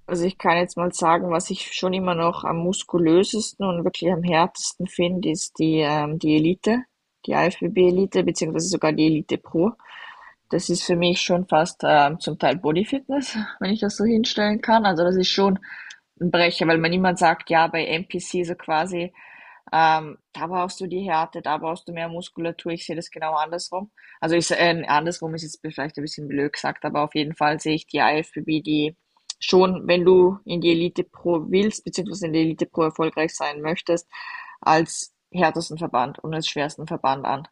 [0.07, 4.11] Also ich kann jetzt mal sagen, was ich schon immer noch am muskulösesten und wirklich
[4.11, 6.83] am härtesten finde, ist die, ähm, die Elite,
[7.27, 9.73] die IFBB-Elite, beziehungsweise sogar die Elite Pro.
[10.51, 14.61] Das ist für mich schon fast ähm, zum Teil Bodyfitness, wenn ich das so hinstellen
[14.61, 14.85] kann.
[14.85, 15.59] Also das ist schon
[16.21, 19.13] ein Brecher, weil man immer sagt, ja, bei NPC so quasi,
[19.73, 22.73] ähm, da brauchst du die Härte, da brauchst du mehr Muskulatur.
[22.73, 23.91] Ich sehe das genau andersrum.
[24.21, 27.61] Also ich, äh, andersrum ist jetzt vielleicht ein bisschen blöd gesagt, aber auf jeden Fall
[27.61, 28.97] sehe ich die IFBB, die
[29.39, 33.61] schon, wenn du in die Elite Pro willst, beziehungsweise in die Elite Pro erfolgreich sein
[33.63, 34.09] möchtest,
[34.61, 37.49] als härtesten Verband und als schwersten Verband an.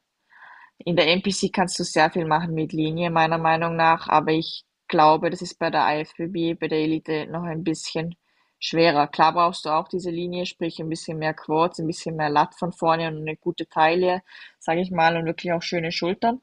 [0.79, 4.65] In der NPC kannst du sehr viel machen mit Linie, meiner Meinung nach, aber ich
[4.87, 8.15] glaube, das ist bei der IFBB, bei der Elite noch ein bisschen
[8.61, 9.09] schwerer.
[9.09, 12.55] Klar brauchst du auch diese Linie, sprich ein bisschen mehr Quads, ein bisschen mehr Lat
[12.55, 14.23] von vorne und eine gute Taille,
[14.59, 16.41] sage ich mal, und wirklich auch schöne Schultern.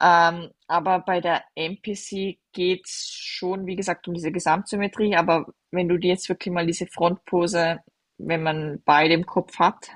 [0.00, 5.14] Ähm, aber bei der NPC geht's schon, wie gesagt, um diese Gesamtsymmetrie.
[5.16, 7.80] Aber wenn du dir jetzt wirklich mal diese Frontpose,
[8.26, 9.90] wenn man beide im Kopf hat,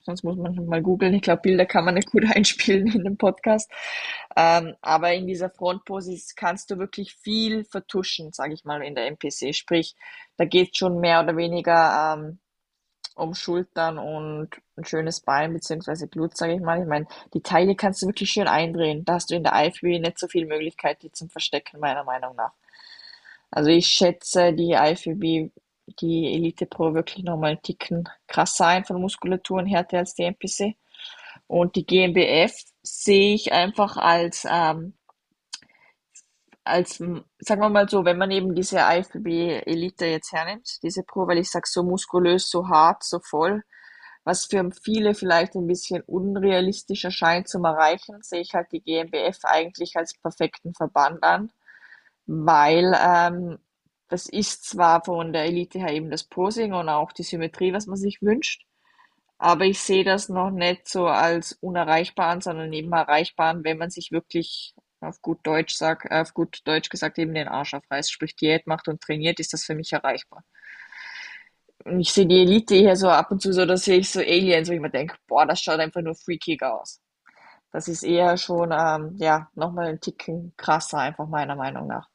[0.00, 1.14] sonst muss man mal googeln.
[1.14, 3.70] Ich glaube, Bilder kann man nicht gut einspielen in dem Podcast.
[4.36, 9.06] Ähm, aber in dieser Frontpose kannst du wirklich viel vertuschen, sage ich mal, in der
[9.06, 9.54] NPC.
[9.54, 9.96] Sprich,
[10.36, 12.38] da geht schon mehr oder weniger ähm,
[13.16, 16.80] um Schultern und ein schönes Bein beziehungsweise Glut, sage ich mal.
[16.80, 19.04] Ich meine, die Teile kannst du wirklich schön eindrehen.
[19.04, 22.36] Da hast du in der IFBB nicht so viel Möglichkeit, die zum Verstecken, meiner Meinung
[22.36, 22.52] nach.
[23.50, 25.50] Also ich schätze die IFBB,
[26.00, 30.24] die Elite Pro wirklich nochmal einen Ticken krasser ein von Muskulatur und Härte als die
[30.24, 30.76] NPC.
[31.46, 34.94] Und die GmbF sehe ich einfach als ähm,
[36.66, 41.26] als, sagen wir mal so, wenn man eben diese IFBB Elite jetzt hernimmt, diese Pro,
[41.26, 43.62] weil ich sag so muskulös, so hart, so voll,
[44.24, 49.38] was für viele vielleicht ein bisschen unrealistisch erscheint zum Erreichen, sehe ich halt die GmbF
[49.44, 51.52] eigentlich als perfekten Verband an,
[52.26, 53.58] weil ähm,
[54.08, 57.86] das ist zwar von der Elite her eben das Posing und auch die Symmetrie, was
[57.86, 58.64] man sich wünscht,
[59.38, 64.10] aber ich sehe das noch nicht so als unerreichbaren, sondern eben erreichbaren, wenn man sich
[64.12, 68.66] wirklich auf gut Deutsch sagt, auf gut Deutsch gesagt eben den Arsch aufreißt, sprich Diät
[68.66, 70.42] macht und trainiert, ist das für mich erreichbar.
[71.84, 74.20] Und ich sehe die Elite eher so ab und zu so, da sehe ich so
[74.20, 77.00] Aliens, wo ich mir denke, boah, das schaut einfach nur freakig aus.
[77.70, 82.08] Das ist eher schon, ähm, ja, nochmal ein Ticken krasser, einfach meiner Meinung nach.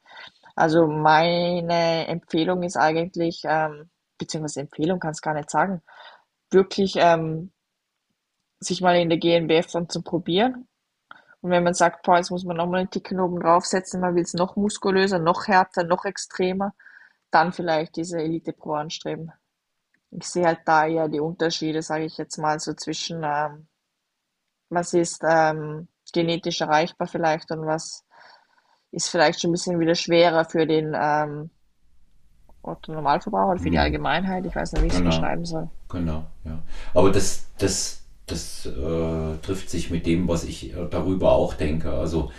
[0.55, 5.81] Also meine Empfehlung ist eigentlich, ähm, beziehungsweise Empfehlung kann es gar nicht sagen,
[6.51, 7.51] wirklich ähm,
[8.59, 10.67] sich mal in der GNBF dann zu probieren.
[11.41, 14.23] Und wenn man sagt, boah, jetzt muss man nochmal einen Ticken oben draufsetzen, man will
[14.23, 16.75] es noch muskulöser, noch härter, noch extremer,
[17.31, 19.31] dann vielleicht diese Elite Pro anstreben.
[20.11, 23.67] Ich sehe halt da eher die Unterschiede, sage ich jetzt mal, so zwischen ähm,
[24.69, 28.05] was ist ähm, genetisch erreichbar vielleicht und was
[28.91, 31.49] ist vielleicht schon ein bisschen wieder schwerer für den ähm,
[32.61, 33.83] Otto Normalverbraucher oder für die mhm.
[33.83, 34.45] Allgemeinheit.
[34.45, 35.09] Ich weiß nicht, wie ich es genau.
[35.11, 35.69] beschreiben soll.
[35.89, 36.59] Genau, ja.
[36.93, 41.91] Aber das, das, das äh, trifft sich mit dem, was ich äh, darüber auch denke.
[41.91, 42.31] Also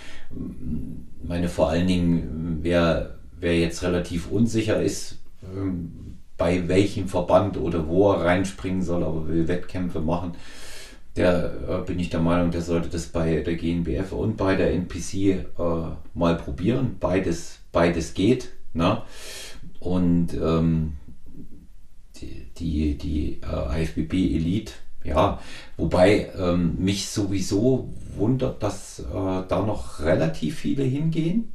[1.23, 7.87] meine vor allen Dingen, wer, wer jetzt relativ unsicher ist, ähm, bei welchem Verband oder
[7.89, 10.35] wo er reinspringen soll, aber will Wettkämpfe machen,
[11.17, 14.73] der äh, bin ich der Meinung, der sollte das bei der GNBF und bei der
[14.73, 15.45] NPC äh,
[16.15, 16.97] mal probieren.
[16.99, 18.51] Beides, beides geht.
[18.73, 19.03] Ne?
[19.79, 20.95] Und ähm,
[22.17, 24.73] die, die, die äh, IFBB Elite,
[25.05, 25.41] ja,
[25.77, 31.53] wobei ähm, mich sowieso wundert, dass äh, da noch relativ viele hingehen.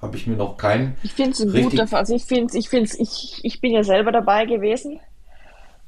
[0.00, 0.96] Habe ich mir noch keinen.
[1.04, 4.46] Ich finde es ein guter, also ich finde ich ich, ich bin ja selber dabei
[4.46, 4.98] gewesen.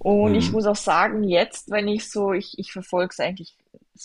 [0.04, 0.38] Und mhm.
[0.38, 3.56] ich muss auch sagen, jetzt, wenn ich so, ich, ich verfolge es eigentlich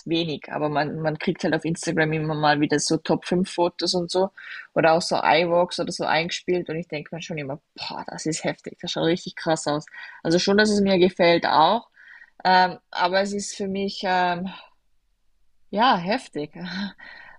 [0.06, 3.94] wenig, aber man, man kriegt halt auf Instagram immer mal wieder so Top 5 Fotos
[3.96, 4.30] und so
[4.74, 8.26] oder auch so iWalks oder so eingespielt und ich denke mir schon immer, boah, das
[8.26, 9.86] ist heftig, das schaut richtig krass aus.
[10.24, 11.90] Also schon, dass es mir gefällt auch,
[12.46, 14.50] ähm, aber es ist für mich, ähm,
[15.70, 16.52] ja, heftig.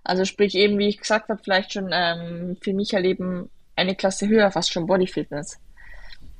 [0.03, 4.27] Also sprich eben, wie ich gesagt habe, vielleicht schon ähm, für mich erleben eine Klasse
[4.27, 5.59] höher, fast schon Bodyfitness.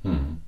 [0.02, 0.42] Hm.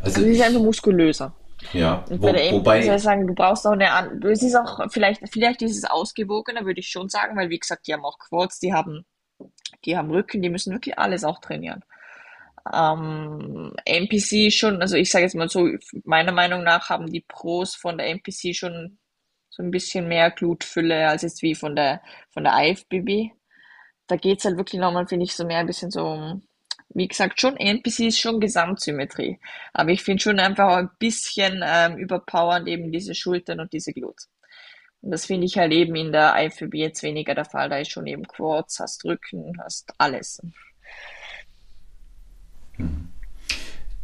[0.00, 1.34] Also, also, es ist einfach muskulöser.
[1.72, 2.86] Ja, und bei Wo, wobei.
[2.86, 6.80] Ich sagen, du brauchst auch eine, es ist auch, vielleicht, vielleicht ist es ausgewogener, würde
[6.80, 9.04] ich schon sagen, weil wie gesagt, die haben auch Quads, die haben,
[9.84, 11.84] die haben Rücken, die müssen wirklich alles auch trainieren.
[12.72, 15.68] Ähm, NPC schon, also ich sage jetzt mal so,
[16.04, 18.98] meiner Meinung nach haben die Pros von der NPC schon
[19.48, 23.32] so ein bisschen mehr Glutfülle als jetzt wie von der, von der IFBB.
[24.06, 26.47] Da geht es halt wirklich nochmal, finde ich, so mehr ein bisschen so um
[26.90, 29.38] wie gesagt, schon NPC ist schon Gesamtsymmetrie.
[29.72, 34.28] Aber ich finde schon einfach ein bisschen ähm, überpowernd eben diese Schultern und diese Glutes.
[35.00, 37.68] Und das finde ich halt eben in der IFBB jetzt weniger der Fall.
[37.68, 40.40] Da ist schon eben Quads, hast Rücken, hast alles.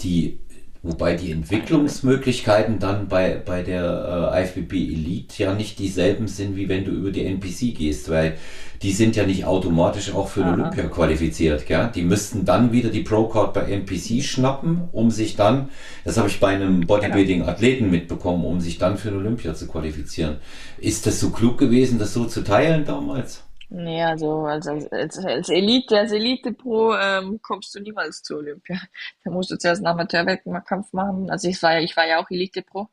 [0.01, 0.39] Die
[0.85, 6.69] Wobei die Entwicklungsmöglichkeiten dann bei, bei der äh, IFBB Elite ja nicht dieselben sind, wie
[6.69, 8.37] wenn du über die NPC gehst, weil
[8.83, 10.53] die sind ja nicht automatisch auch für Aha.
[10.53, 11.65] Olympia qualifiziert.
[11.67, 11.91] Gell?
[11.95, 15.71] Die müssten dann wieder die Pro-Card bei NPC schnappen, um sich dann,
[16.05, 20.37] das habe ich bei einem Bodybuilding-Athleten mitbekommen, um sich dann für Olympia zu qualifizieren.
[20.77, 23.44] Ist das so klug gewesen, das so zu teilen damals?
[23.71, 28.79] Nee, also als, als, als Elite, als Elite-Pro ähm, kommst du niemals zu Olympia.
[29.25, 31.31] Da musst du zuerst einen Amateurwettkampf machen.
[31.31, 32.89] Also ich war ja, ich war ja auch Elite-Pro.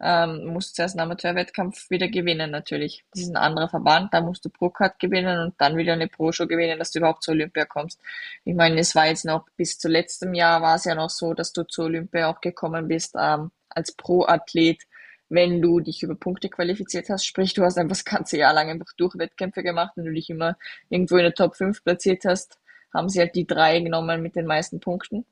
[0.00, 3.04] Ähm, musst zuerst einen Amateurwettkampf wieder gewinnen natürlich.
[3.12, 6.46] Das ist ein anderer Verband, da musst du Pro-Card gewinnen und dann wieder eine Pro-Show
[6.46, 8.00] gewinnen, dass du überhaupt zu Olympia kommst.
[8.44, 11.34] Ich meine, es war jetzt noch bis zu letztem Jahr war es ja noch so,
[11.34, 14.84] dass du zu Olympia auch gekommen bist ähm, als Pro-Athlet
[15.28, 17.26] wenn du dich über Punkte qualifiziert hast.
[17.26, 20.30] Sprich, du hast einfach das ganze Jahr lang einfach durch Wettkämpfe gemacht und du dich
[20.30, 20.56] immer
[20.88, 22.58] irgendwo in der Top 5 platziert hast,
[22.94, 25.26] haben sie halt die drei genommen mit den meisten Punkten,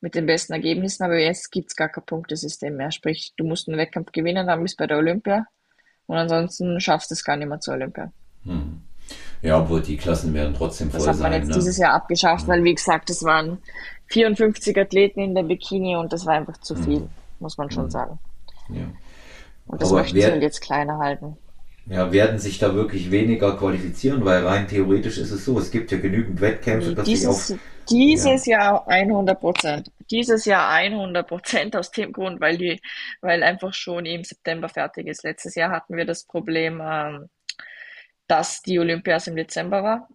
[0.00, 1.02] mit den besten Ergebnissen.
[1.02, 2.92] Aber jetzt gibt's gar kein Punktesystem mehr.
[2.92, 5.46] Sprich, du musst einen Wettkampf gewinnen, dann bist du bei der Olympia
[6.06, 8.12] und ansonsten schaffst du es gar nicht mehr zur Olympia.
[8.44, 8.82] Hm.
[9.42, 11.08] Ja, obwohl die Klassen werden trotzdem voll sein.
[11.08, 11.54] Das hat man sein, jetzt ne?
[11.54, 13.58] dieses Jahr abgeschafft, weil wie gesagt, es waren
[14.06, 16.84] 54 Athleten in der Bikini und das war einfach zu hm.
[16.84, 17.08] viel,
[17.40, 17.90] muss man schon hm.
[17.90, 18.18] sagen.
[18.74, 18.92] Ja.
[19.66, 21.36] Und das Aber möchten wer, sie halt jetzt kleiner halten.
[21.86, 25.90] Ja, werden sich da wirklich weniger qualifizieren, weil rein theoretisch ist es so, es gibt
[25.90, 28.58] ja genügend Wettkämpfe, dass dieses, sich auch, dieses ja.
[28.58, 29.92] Jahr 100 Prozent.
[30.10, 32.80] Dieses Jahr 100 Prozent aus dem Grund, weil die,
[33.20, 35.24] weil einfach schon im September fertig ist.
[35.24, 37.28] Letztes Jahr hatten wir das Problem, ähm,
[38.26, 40.08] dass die Olympias im Dezember war.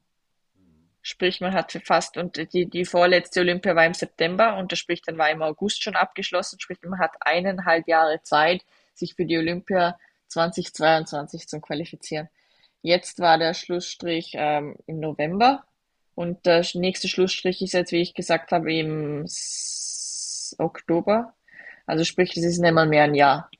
[1.07, 5.03] Sprich, man hat fast, und die, die vorletzte Olympia war im September und das sprich,
[5.03, 6.59] dann war im August schon abgeschlossen.
[6.59, 8.65] Sprich, man hat eineinhalb Jahre Zeit,
[8.95, 12.27] sich für die Olympia 2022 zu qualifizieren.
[12.81, 15.63] Jetzt war der Schlussstrich ähm, im November
[16.15, 21.35] und der nächste Schlussstrich ist jetzt, wie ich gesagt habe, im S Oktober.
[21.85, 23.51] Also sprich, das ist nicht mal mehr ein Jahr.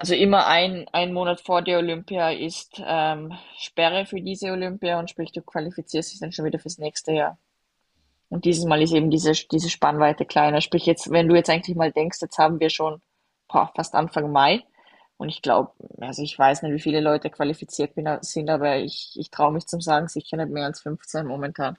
[0.00, 5.10] Also immer ein, ein Monat vor der Olympia ist ähm, Sperre für diese Olympia und
[5.10, 7.36] sprich, du qualifizierst dich dann schon wieder fürs nächste Jahr.
[8.30, 10.62] Und dieses Mal ist eben diese, diese Spannweite kleiner.
[10.62, 13.02] Sprich, jetzt, wenn du jetzt eigentlich mal denkst, jetzt haben wir schon
[13.46, 14.64] boah, fast Anfang Mai.
[15.18, 19.30] Und ich glaube, also ich weiß nicht, wie viele Leute qualifiziert sind, aber ich, ich
[19.30, 21.76] traue mich zum Sagen, sicher nicht mehr als 15 momentan.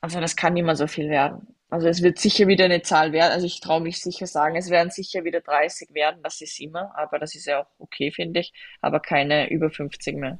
[0.00, 1.54] Also das kann nicht mehr so viel werden.
[1.76, 3.32] Also es wird sicher wieder eine Zahl werden.
[3.32, 6.22] Also ich traue mich sicher sagen, es werden sicher wieder 30 werden.
[6.22, 8.54] Das ist immer, aber das ist ja auch okay, finde ich.
[8.80, 10.38] Aber keine über 50 mehr.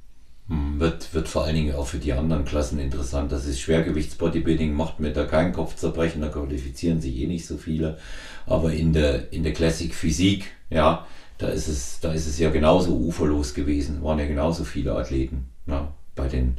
[0.48, 3.32] Hm, wird, wird vor allen Dingen auch für die anderen Klassen interessant.
[3.32, 7.98] Das ist Schwergewichtsbodybuilding, macht mir da keinen Kopfzerbrechen, da qualifizieren sich eh nicht so viele.
[8.46, 12.48] Aber in der, in der Classic Physik, ja, da ist es, da ist es ja
[12.48, 16.56] genauso uferlos gewesen, waren ja genauso viele Athleten ja, bei, den,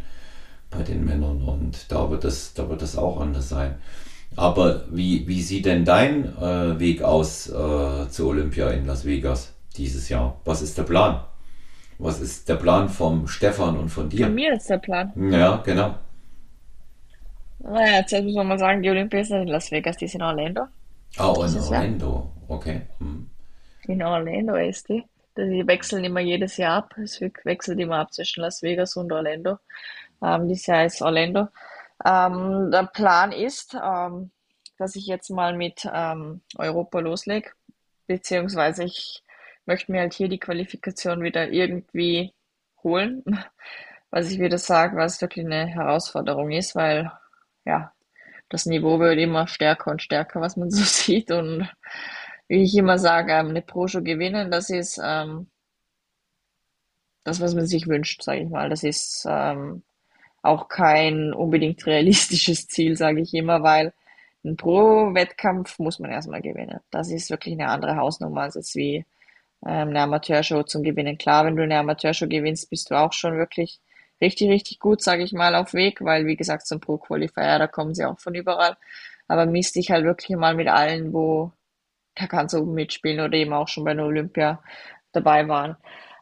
[0.69, 3.79] bei den Männern und da wird das, da wird das auch anders sein.
[4.35, 9.53] Aber wie, wie sieht denn dein äh, Weg aus äh, zur Olympia in Las Vegas
[9.75, 10.39] dieses Jahr?
[10.45, 11.21] Was ist der Plan?
[11.99, 14.25] Was ist der Plan vom Stefan und von dir?
[14.25, 15.11] Von mir ist der Plan.
[15.31, 15.95] Ja, genau.
[17.59, 20.15] Naja, zuerst muss man mal sagen, die Olympia ist nicht in Las Vegas, die ist
[20.15, 20.63] in Orlando.
[21.17, 22.81] Ah, oh, in Orlando, okay.
[22.99, 23.29] Hm.
[23.87, 25.03] In Orlando ist die.
[25.37, 26.95] Die wechseln immer jedes Jahr ab.
[26.97, 29.57] Es wechselt immer ab zwischen Las Vegas und Orlando.
[30.21, 31.47] Ähm, dieses Jahr ist Orlando.
[32.05, 34.31] Ähm, der Plan ist, ähm,
[34.77, 37.51] dass ich jetzt mal mit ähm, Europa loslege,
[38.07, 39.23] beziehungsweise ich
[39.65, 42.33] möchte mir halt hier die Qualifikation wieder irgendwie
[42.83, 43.23] holen,
[44.11, 47.11] was ich wieder sage, was wirklich eine Herausforderung ist, weil
[47.65, 47.91] ja,
[48.49, 51.31] das Niveau wird immer stärker und stärker, was man so sieht.
[51.31, 51.69] Und
[52.47, 55.49] wie ich immer sage, ähm, eine Pro-Show gewinnen, das ist ähm,
[57.23, 58.69] das, was man sich wünscht, sage ich mal.
[58.69, 59.83] Das ist ähm,
[60.41, 63.93] auch kein unbedingt realistisches Ziel, sage ich immer, weil
[64.45, 66.79] ein Pro-Wettkampf muss man erstmal gewinnen.
[66.91, 69.05] Das ist wirklich eine andere Hausnummer als jetzt wie
[69.65, 71.17] ähm, eine Amateurshow zum Gewinnen.
[71.17, 73.79] Klar, wenn du eine Amateurshow gewinnst, bist du auch schon wirklich
[74.21, 77.93] richtig, richtig gut, sage ich mal, auf Weg, weil wie gesagt, zum Pro-Qualifier, da kommen
[77.93, 78.77] sie auch von überall.
[79.27, 81.51] Aber misst dich halt wirklich mal mit allen, wo
[82.15, 84.61] da kannst du oben mitspielen oder eben auch schon bei der Olympia
[85.11, 85.77] dabei waren.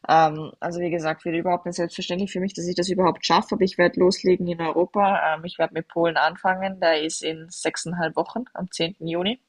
[0.08, 3.56] Ähm, also wie gesagt, wird überhaupt nicht selbstverständlich für mich, dass ich das überhaupt schaffe,
[3.56, 5.36] aber ich werde loslegen in Europa.
[5.36, 8.96] Ähm, ich werde mit Polen anfangen, da ist in sechseinhalb Wochen, am 10.
[9.00, 9.40] Juni.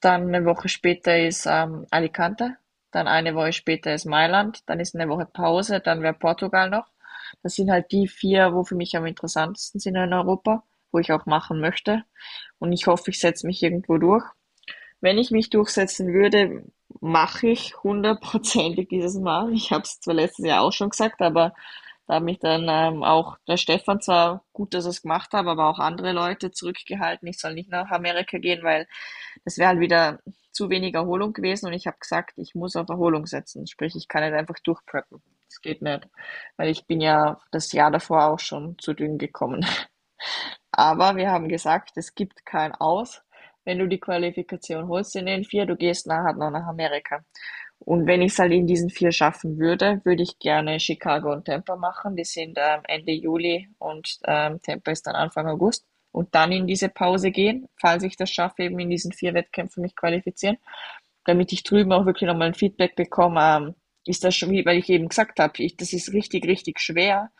[0.00, 2.56] Dann eine Woche später ist ähm, Alicante,
[2.90, 6.86] dann eine Woche später ist Mailand, dann ist eine Woche Pause, dann wäre Portugal noch.
[7.42, 11.12] Das sind halt die vier, wo für mich am interessantesten sind in Europa, wo ich
[11.12, 12.04] auch machen möchte.
[12.58, 14.24] Und ich hoffe, ich setze mich irgendwo durch.
[15.00, 16.64] Wenn ich mich durchsetzen würde,
[17.02, 19.52] mache ich hundertprozentig dieses Mal.
[19.52, 21.52] Ich habe es zwar letztes Jahr auch schon gesagt, aber
[22.06, 25.46] da hat mich dann ähm, auch der Stefan zwar gut, dass er es gemacht hat,
[25.46, 27.26] aber auch andere Leute zurückgehalten.
[27.28, 28.86] Ich soll nicht nach Amerika gehen, weil
[29.44, 30.20] das wäre halt wieder
[30.52, 33.66] zu wenig Erholung gewesen und ich habe gesagt, ich muss auf Erholung setzen.
[33.66, 35.22] Sprich, ich kann nicht einfach durchpreppen.
[35.48, 36.08] Das geht nicht,
[36.56, 39.66] weil ich bin ja das Jahr davor auch schon zu dünn gekommen.
[40.72, 43.22] Aber wir haben gesagt, es gibt kein Aus
[43.64, 47.24] wenn du die Qualifikation holst in den vier, du gehst nachher noch nach Amerika.
[47.84, 51.46] Und wenn ich es halt in diesen vier schaffen würde, würde ich gerne Chicago und
[51.46, 52.14] Tampa machen.
[52.16, 55.84] Die sind ähm, Ende Juli und ähm, Tampa ist dann Anfang August.
[56.12, 59.82] Und dann in diese Pause gehen, falls ich das schaffe, eben in diesen vier Wettkämpfen
[59.82, 60.58] mich qualifizieren,
[61.24, 63.40] damit ich drüben auch wirklich nochmal ein Feedback bekomme.
[63.40, 67.30] Ähm, ist das schon, wie, weil ich eben gesagt habe, das ist richtig, richtig schwer.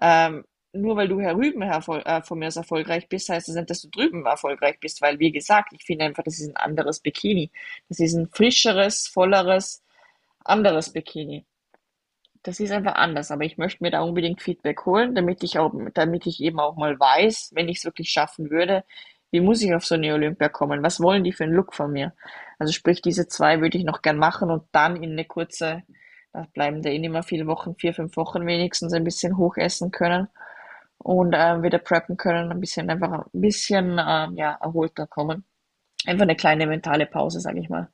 [0.00, 3.82] Ähm, nur weil du Herr Rüben äh, von mir erfolgreich bist, heißt das nicht, dass
[3.82, 7.50] du drüben erfolgreich bist, weil wie gesagt, ich finde einfach, das ist ein anderes Bikini.
[7.88, 9.82] Das ist ein frischeres, volleres,
[10.44, 11.46] anderes Bikini.
[12.42, 15.72] Das ist einfach anders, aber ich möchte mir da unbedingt Feedback holen, damit ich auch,
[15.94, 18.84] damit ich eben auch mal weiß, wenn ich es wirklich schaffen würde,
[19.30, 20.82] wie muss ich auf so eine Olympia kommen?
[20.82, 22.12] Was wollen die für einen Look von mir?
[22.58, 25.82] Also sprich, diese zwei würde ich noch gern machen und dann in eine kurze,
[26.32, 30.28] da bleiben da eh nicht viele Wochen, vier, fünf Wochen wenigstens ein bisschen hochessen können
[31.04, 35.44] und äh, wieder preppen können, ein bisschen einfach ein bisschen äh, ja, erholter kommen.
[36.06, 37.88] Einfach eine kleine mentale Pause, sage ich mal.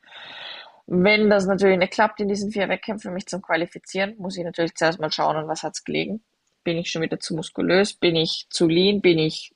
[0.86, 4.74] Wenn das natürlich nicht klappt in diesen vier Wettkämpfen, mich zum Qualifizieren, muss ich natürlich
[4.76, 6.22] zuerst mal schauen, an was hat's gelegen.
[6.62, 7.94] Bin ich schon wieder zu muskulös?
[7.94, 9.00] Bin ich zu lean?
[9.00, 9.54] Bin ich,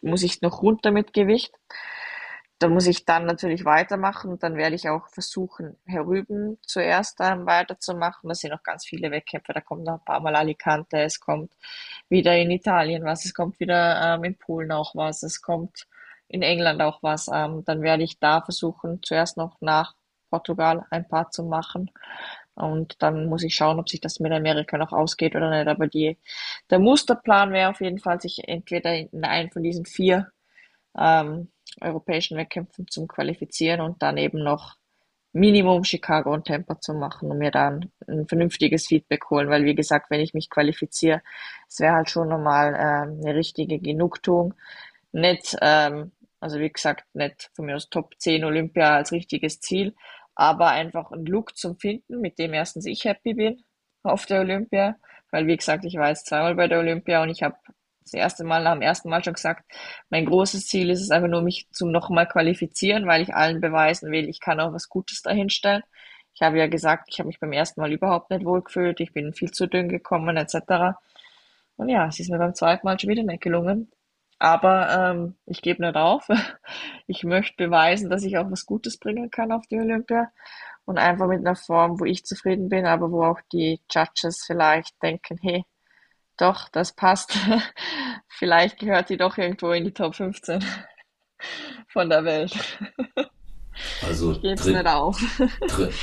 [0.00, 1.54] muss ich noch runter mit Gewicht?
[2.58, 8.28] Da muss ich dann natürlich weitermachen dann werde ich auch versuchen, herüben zuerst ähm, weiterzumachen.
[8.28, 11.52] Da sind noch ganz viele Wettkämpfe, da kommt noch ein paar Mal Alicante, es kommt
[12.08, 15.86] wieder in Italien was, es kommt wieder ähm, in Polen auch was, es kommt
[16.28, 17.28] in England auch was.
[17.32, 19.94] Ähm, dann werde ich da versuchen, zuerst noch nach
[20.30, 21.90] Portugal ein paar zu machen.
[22.54, 25.68] Und dann muss ich schauen, ob sich das mit Amerika noch ausgeht oder nicht.
[25.68, 26.18] Aber die,
[26.70, 30.32] der Musterplan wäre auf jeden Fall, sich entweder in einen von diesen vier
[30.98, 31.50] ähm,
[31.80, 34.76] europäischen Wettkämpfen zum Qualifizieren und dann eben noch
[35.32, 39.74] Minimum Chicago und Tampa zu machen und mir dann ein vernünftiges Feedback holen, weil wie
[39.74, 41.22] gesagt, wenn ich mich qualifiziere,
[41.68, 44.54] es wäre halt schon nochmal ähm, eine richtige Genugtuung.
[45.12, 49.94] Nicht, ähm, also wie gesagt, nicht von mir aus Top 10 Olympia als richtiges Ziel,
[50.34, 53.64] aber einfach ein Look zum Finden, mit dem erstens ich happy bin
[54.02, 54.96] auf der Olympia,
[55.30, 57.56] weil wie gesagt, ich war jetzt zweimal bei der Olympia und ich habe
[58.08, 59.64] das erste Mal, dem ersten Mal schon gesagt,
[60.10, 64.10] mein großes Ziel ist es einfach nur, mich zum nochmal qualifizieren, weil ich allen beweisen
[64.12, 65.82] will, ich kann auch was Gutes dahinstellen.
[66.34, 69.12] Ich habe ja gesagt, ich habe mich beim ersten Mal überhaupt nicht wohl gefühlt, ich
[69.12, 70.96] bin viel zu dünn gekommen, etc.
[71.76, 73.90] Und ja, es ist mir beim zweiten Mal schon wieder nicht gelungen.
[74.38, 76.28] Aber ähm, ich gebe nicht auf.
[77.10, 80.30] Ich möchte beweisen, dass ich auch was Gutes bringen kann auf die Olympia
[80.84, 85.02] und einfach mit einer Form, wo ich zufrieden bin, aber wo auch die Judges vielleicht
[85.02, 85.64] denken, hey,
[86.38, 87.36] doch, das passt.
[88.28, 90.64] Vielleicht gehört sie doch irgendwo in die Top 15
[91.88, 92.56] von der Welt.
[94.04, 95.20] Also ich drin, nicht auf.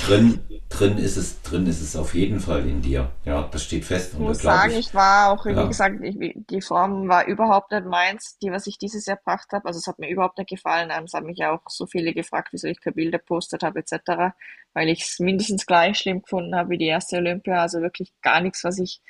[0.05, 3.11] drin, drin, ist es, drin ist es auf jeden Fall in dir.
[3.25, 4.13] Ja, das steht fest.
[4.13, 5.61] Ich muss sagen, ich, ich, war auch, ja.
[5.61, 6.15] wie gesagt, ich,
[6.49, 9.65] die Form war überhaupt nicht meins, die, was ich dieses Jahr gebracht habe.
[9.65, 10.89] Also es hat mir überhaupt nicht gefallen.
[11.03, 14.33] Es haben mich auch so viele gefragt, wieso ich keine Bilder postet habe, etc.
[14.73, 17.61] Weil ich es mindestens gleich schlimm gefunden habe wie die erste Olympia.
[17.61, 19.01] Also wirklich gar nichts, was ich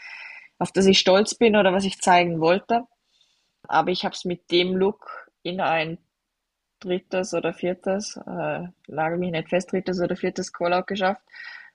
[0.57, 2.83] auf das ich stolz bin oder was ich zeigen wollte.
[3.67, 5.97] Aber ich habe es mit dem Look in ein
[6.79, 11.21] drittes oder viertes, äh, lage mich nicht fest, drittes oder viertes Callout geschafft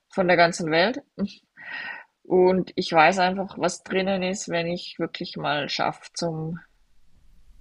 [0.08, 1.02] von der ganzen Welt.
[2.22, 6.60] Und ich weiß einfach, was drinnen ist, wenn ich wirklich mal schaffe zum,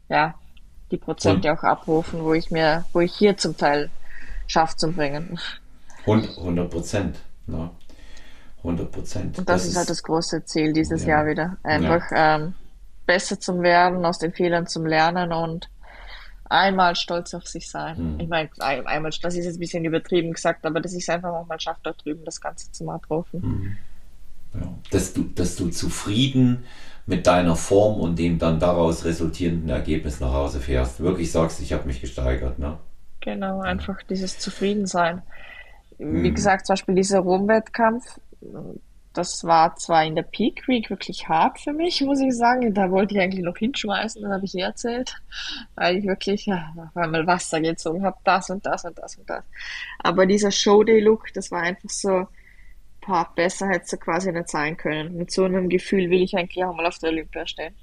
[0.10, 0.36] ja,
[0.92, 3.90] die Prozente auch abrufen, wo ich mir, wo ich hier zum Teil
[4.48, 5.40] schaffe zu bringen.
[6.06, 7.20] 100 Prozent.
[7.46, 7.72] Ne?
[8.60, 9.40] 100 Prozent.
[9.40, 11.10] Und das, das, ist halt das große Ziel dieses ja.
[11.10, 11.58] Jahr wieder.
[11.64, 12.36] Einfach ja.
[12.36, 12.54] ähm,
[13.06, 15.70] besser zum Werden, aus den Fehlern zum Lernen und
[16.50, 17.98] einmal stolz auf sich sein.
[17.98, 18.20] Hm.
[18.20, 21.30] Ich meine, einmal, das ist jetzt ein bisschen übertrieben gesagt, aber dass ich es einfach
[21.30, 23.42] auch mal schaffe, da drüben das Ganze zu abrufen.
[23.42, 23.78] Hm.
[24.56, 24.68] Ja.
[24.92, 26.66] Dass, du, dass du zufrieden
[27.06, 31.00] mit deiner Form und dem dann daraus resultierenden Ergebnis nach Hause fährst.
[31.00, 32.60] Wirklich sagst, ich habe mich gesteigert.
[32.60, 32.78] Ne?
[33.22, 35.22] Genau, einfach dieses Zufriedensein.
[35.98, 36.36] Wie hm.
[36.36, 38.20] gesagt, zum Beispiel dieser Rom-Wettkampf,
[39.14, 42.74] das war zwar in der Peak Week wirklich hart für mich, muss ich sagen.
[42.74, 45.16] Da wollte ich eigentlich noch hinschmeißen, das habe ich ihr erzählt,
[45.76, 49.30] weil ich wirklich ja, auf einmal Wasser gezogen habe, das und das und das und
[49.30, 49.44] das.
[50.00, 52.28] Aber dieser Showday-Look, das war einfach so,
[53.06, 55.18] boah, besser hätte es quasi nicht sein können.
[55.18, 57.74] Mit so einem Gefühl will ich eigentlich auch mal auf der Olympia stehen.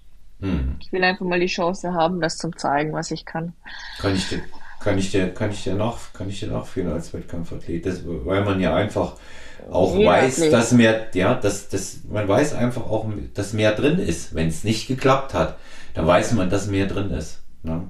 [0.40, 0.76] Hm.
[0.80, 3.52] Ich will einfach mal die Chance haben, das zum zeigen, was ich kann.
[3.98, 4.42] Kann ich dir,
[4.80, 8.44] kann ich dir, kann ich dir noch, kann ich dir nachfühlen als Wettkampfathlet, das, weil
[8.44, 9.16] man ja einfach
[9.70, 10.52] auch Jeder weiß, Athlet.
[10.52, 14.34] dass mehr, ja, dass, dass man weiß einfach auch, dass mehr drin ist.
[14.34, 15.56] Wenn es nicht geklappt hat,
[15.94, 17.42] dann weiß man, dass mehr drin ist.
[17.62, 17.88] Ne?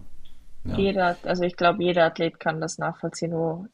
[0.64, 0.76] Ja.
[0.76, 3.66] Jeder, also ich glaube, jeder Athlet kann das nachvollziehen, wo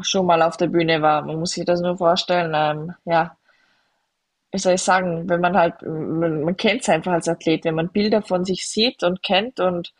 [0.00, 1.22] schon mal auf der Bühne war.
[1.22, 2.52] Man muss sich das nur vorstellen.
[2.54, 3.36] Ähm, ja,
[4.50, 7.74] wie soll ich sagen, wenn man halt, man, man kennt es einfach als Athlet, wenn
[7.74, 9.92] man Bilder von sich sieht und kennt und,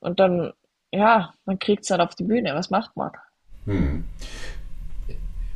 [0.00, 0.52] und dann,
[0.92, 2.54] ja, man kriegt es dann auf die Bühne.
[2.54, 3.10] Was macht man?
[3.64, 4.04] Hm.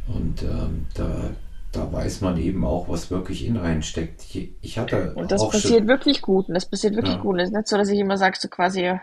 [0.09, 1.31] Und ähm, da,
[1.73, 4.23] da weiß man eben auch, was wirklich in einen steckt.
[4.23, 6.49] Ich, ich hatte und das passiert schon, wirklich gut.
[6.49, 7.21] Und das passiert wirklich ja.
[7.21, 7.39] gut.
[7.41, 8.99] Es ist nicht so, dass ich immer sage, so quasi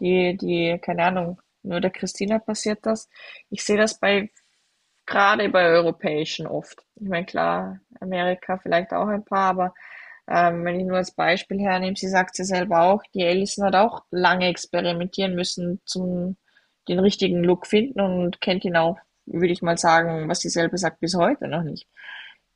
[0.00, 3.08] die, die, keine Ahnung, nur der Christina passiert das.
[3.50, 4.30] Ich sehe das bei
[5.06, 6.84] gerade bei Europäischen oft.
[6.96, 9.74] Ich meine, klar, Amerika vielleicht auch ein paar, aber
[10.28, 13.76] ähm, wenn ich nur als Beispiel hernehme, sie sagt ja selber auch, die Alison hat
[13.76, 16.36] auch lange experimentieren müssen, zum
[16.88, 20.78] den richtigen Look finden und kennt ihn auch würde ich mal sagen, was sie selber
[20.78, 21.88] sagt, bis heute noch nicht.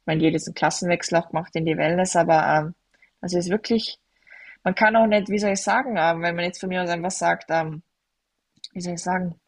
[0.01, 2.75] Ich meine, jedes einen Klassenwechsel auch gemacht in die Wellness, aber ähm,
[3.21, 3.99] also ist wirklich,
[4.65, 6.91] man kann auch nicht, wie soll ich sagen, ähm, wenn man jetzt von mir aus
[6.91, 7.83] einfach sagt, ähm,
[8.73, 9.41] wie soll ich sagen,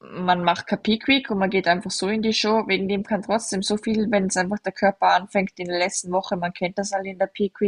[0.00, 3.22] man macht kein Peak und man geht einfach so in die Show, wegen dem kann
[3.22, 6.78] trotzdem so viel, wenn es einfach der Körper anfängt in der letzten Woche, man kennt
[6.78, 7.60] das alle in der Peak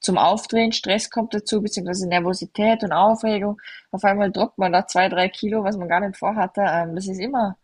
[0.00, 3.60] zum Aufdrehen, Stress kommt dazu, beziehungsweise Nervosität und Aufregung.
[3.90, 6.62] Auf einmal droppt man da zwei, drei Kilo, was man gar nicht vorhatte.
[6.64, 7.56] Ähm, das ist immer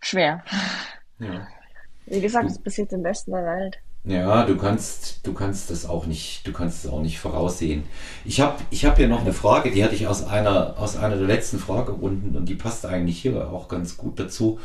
[0.00, 0.42] schwer.
[1.18, 1.46] Ja.
[2.06, 3.78] Wie gesagt, es passiert im Besten der Welt.
[4.04, 7.84] Ja, du kannst, du kannst das auch nicht, du kannst es auch nicht voraussehen.
[8.24, 11.16] Ich habe ich hab hier noch eine Frage, die hatte ich aus einer, aus einer
[11.16, 14.58] der letzten Fragerunden und die passt eigentlich hier auch ganz gut dazu.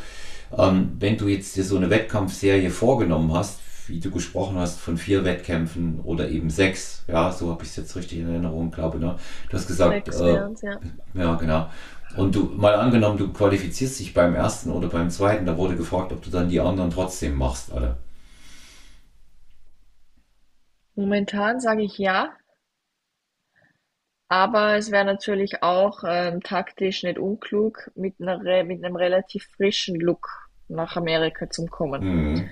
[0.56, 4.96] Ähm, wenn du jetzt dir so eine Wettkampfserie vorgenommen hast, wie du gesprochen hast, von
[4.96, 8.98] vier Wettkämpfen oder eben sechs, ja, so habe ich es jetzt richtig in Erinnerung, glaube
[8.98, 9.02] ich.
[9.02, 9.16] Ne?
[9.48, 10.50] Du hast gesagt, äh, ja.
[11.14, 11.70] ja, genau.
[12.16, 16.12] Und du, mal angenommen, du qualifizierst dich beim ersten oder beim zweiten, da wurde gefragt,
[16.12, 17.96] ob du dann die anderen trotzdem machst, alle.
[20.94, 22.30] Momentan sage ich ja,
[24.28, 30.00] aber es wäre natürlich auch ähm, taktisch nicht unklug, mit, einer, mit einem relativ frischen
[30.00, 30.28] Look
[30.68, 32.02] nach Amerika zu kommen.
[32.02, 32.50] Mhm.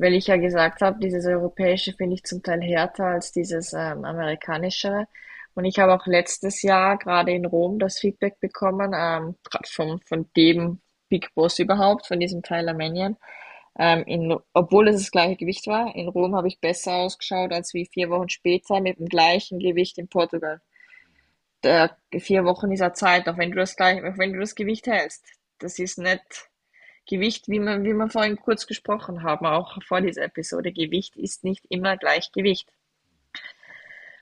[0.00, 4.04] Weil ich ja gesagt habe, dieses europäische finde ich zum Teil härter als dieses ähm,
[4.04, 5.06] amerikanische.
[5.54, 10.00] Und ich habe auch letztes Jahr gerade in Rom das Feedback bekommen, ähm, gerade von,
[10.06, 13.16] von dem Big Boss überhaupt, von diesem Tyler Mannion,
[13.76, 15.92] ähm, in, obwohl es das gleiche Gewicht war.
[15.96, 19.98] In Rom habe ich besser ausgeschaut als wie vier Wochen später mit dem gleichen Gewicht
[19.98, 20.60] in Portugal.
[21.64, 24.86] Der, vier Wochen dieser Zeit, auch wenn du das gleich, auch wenn du das Gewicht
[24.86, 25.26] hältst.
[25.58, 26.48] Das ist nicht
[27.08, 30.72] Gewicht, wie wir, wie wir vorhin kurz gesprochen haben, auch vor dieser Episode.
[30.72, 32.68] Gewicht ist nicht immer gleich Gewicht.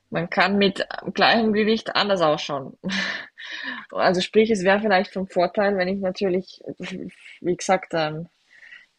[0.09, 2.78] Man kann mit gleichem Gewicht anders ausschauen.
[3.93, 6.61] Also sprich, es wäre vielleicht vom Vorteil, wenn ich natürlich,
[7.41, 8.28] wie gesagt, ähm,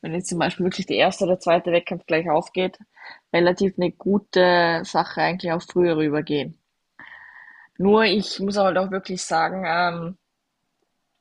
[0.01, 2.79] wenn jetzt zum Beispiel wirklich der erste oder zweite Wettkampf gleich aufgeht,
[3.33, 6.57] relativ eine gute Sache eigentlich auch früher rübergehen.
[7.77, 10.17] Nur ich muss halt auch wirklich sagen, ähm,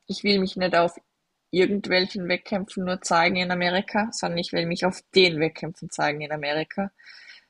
[0.07, 0.97] ich will mich nicht auf
[1.51, 6.33] irgendwelchen Wettkämpfen nur zeigen in Amerika, sondern ich will mich auf den Wettkämpfen zeigen in
[6.33, 6.91] Amerika.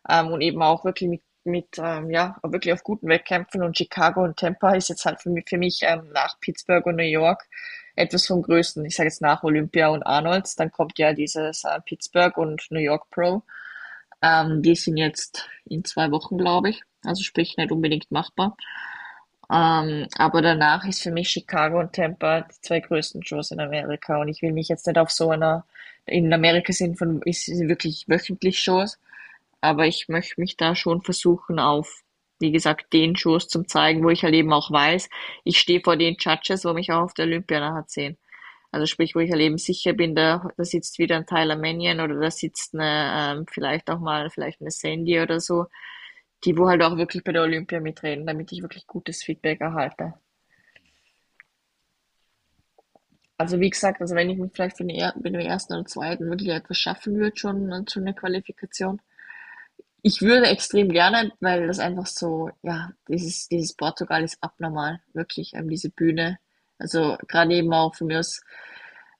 [0.09, 3.63] Ähm, und eben auch wirklich mit, mit ähm, ja, wirklich auf guten Wettkämpfen.
[3.63, 6.97] Und Chicago und Tampa ist jetzt halt für mich, für mich ähm, nach Pittsburgh und
[6.97, 7.47] New York
[7.97, 8.85] etwas vom Größten.
[8.85, 12.81] Ich sage jetzt nach Olympia und Arnolds, dann kommt ja dieses äh, Pittsburgh und New
[12.81, 13.43] York Pro.
[14.23, 16.83] Ähm, die sind jetzt in zwei Wochen, glaube ich.
[17.05, 18.57] Also sprich nicht unbedingt machbar.
[19.53, 24.21] Ähm, aber danach ist für mich Chicago und Tampa die zwei größten Shows in Amerika.
[24.21, 25.65] Und ich will mich jetzt nicht auf so einer,
[26.07, 28.99] in Amerika sind von, ist wirklich wöchentlich Shows.
[29.61, 32.03] Aber ich möchte mich da schon versuchen auf
[32.39, 35.09] wie gesagt, den Shows zum zeigen, wo ich halt eben auch weiß,
[35.45, 38.19] ich stehe vor den Judges, wo mich auch auf der Olympia nachher sehen.
[38.73, 42.01] Also sprich, wo ich halt eben sicher bin, da, da sitzt wieder ein Tyler Mannion
[42.01, 45.67] oder da sitzt eine, ähm, vielleicht auch mal, vielleicht eine Sandy oder so,
[46.45, 50.15] die wo halt auch wirklich bei der Olympia mitreden, damit ich wirklich gutes Feedback erhalte.
[53.39, 56.79] Also wie gesagt, also wenn ich mich vielleicht für den ersten oder zweiten wirklich etwas
[56.79, 59.01] schaffen würde, schon zu einer Qualifikation,
[60.03, 65.55] ich würde extrem gerne, weil das einfach so, ja, dieses, dieses Portugal ist abnormal, wirklich,
[65.55, 66.39] ähm, diese Bühne.
[66.79, 68.41] Also gerade eben auch von mir aus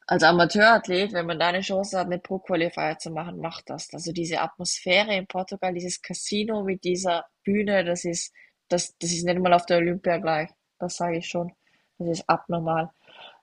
[0.07, 3.93] als Amateurathlet, wenn man da eine Chance hat, eine Pro-Qualifier zu machen, macht das.
[3.93, 8.33] Also diese Atmosphäre in Portugal, dieses Casino mit dieser Bühne, das ist,
[8.69, 10.51] das, das ist nicht mal auf der Olympia gleich.
[10.79, 11.53] Das sage ich schon.
[11.99, 12.91] Das ist abnormal.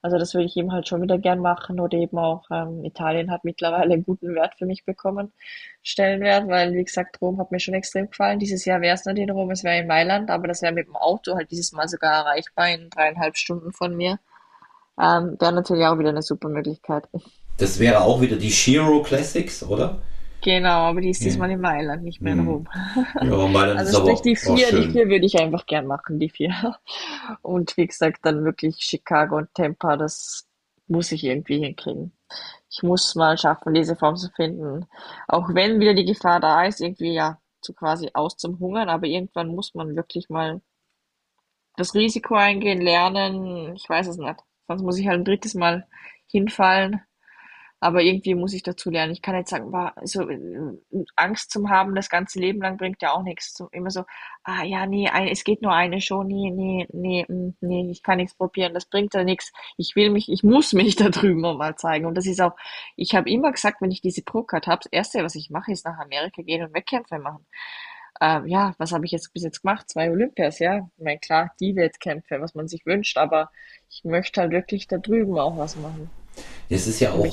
[0.02, 3.32] Also das würde ich eben halt schon wieder gern machen oder eben auch ähm, Italien
[3.32, 5.34] hat mittlerweile einen guten Wert für mich bekommen,
[5.82, 8.40] Stellenwert, weil wie gesagt, Rom hat mir schon extrem gefallen.
[8.40, 10.88] Dieses Jahr wäre es nicht in Rom, es wäre in Mailand, aber das wäre mit
[10.88, 14.20] dem Auto halt dieses Mal sogar erreichbar in dreieinhalb Stunden von mir.
[15.00, 17.08] Ähm, wäre natürlich auch wieder eine super Möglichkeit.
[17.58, 20.02] Das wäre auch wieder die Shiro Classics, oder?
[20.44, 22.48] Genau, aber die ist diesmal in Mailand, nicht mehr in hm.
[22.48, 22.68] Rom.
[23.22, 26.30] Ja, Mailand also ist aber die vier, die vier würde ich einfach gern machen, die
[26.30, 26.76] vier.
[27.42, 30.46] Und wie gesagt, dann wirklich Chicago und Tampa, das
[30.88, 32.12] muss ich irgendwie hinkriegen.
[32.70, 34.86] Ich muss mal schaffen, diese Form zu finden.
[35.30, 39.08] Auch wenn wieder die Gefahr da ist, irgendwie ja, zu quasi aus zum Hungern, aber
[39.08, 40.62] irgendwann muss man wirklich mal
[41.78, 43.76] das Risiko eingehen, lernen.
[43.76, 44.40] Ich weiß es nicht.
[44.68, 45.88] Sonst muss ich halt ein drittes Mal
[46.28, 47.02] hinfallen
[47.84, 49.12] aber irgendwie muss ich dazu lernen.
[49.12, 49.70] Ich kann jetzt sagen,
[50.04, 50.78] so äh,
[51.18, 53.62] Angst zum haben das ganze Leben lang bringt ja auch nichts.
[53.74, 54.06] Immer so,
[54.44, 58.18] ah ja, nee, es geht nur eine Show, nee, nee, nee, mm, nee, ich kann
[58.20, 59.52] nichts probieren, das bringt ja nichts.
[59.76, 62.06] Ich will mich, ich muss mich da drüben mal zeigen.
[62.06, 62.56] Und das ist auch,
[62.96, 65.86] ich habe immer gesagt, wenn ich diese Pro-Card habe, das Erste, was ich mache, ist
[65.86, 67.46] nach Amerika gehen und Wettkämpfe machen.
[68.22, 69.90] Ähm, ja, was habe ich jetzt bis jetzt gemacht?
[69.90, 70.88] Zwei Olympias, ja.
[70.98, 73.50] Ich meine, klar, die Wettkämpfe, was man sich wünscht, aber
[73.90, 76.10] ich möchte halt wirklich da drüben auch was machen.
[76.70, 77.26] Es ist ja auch.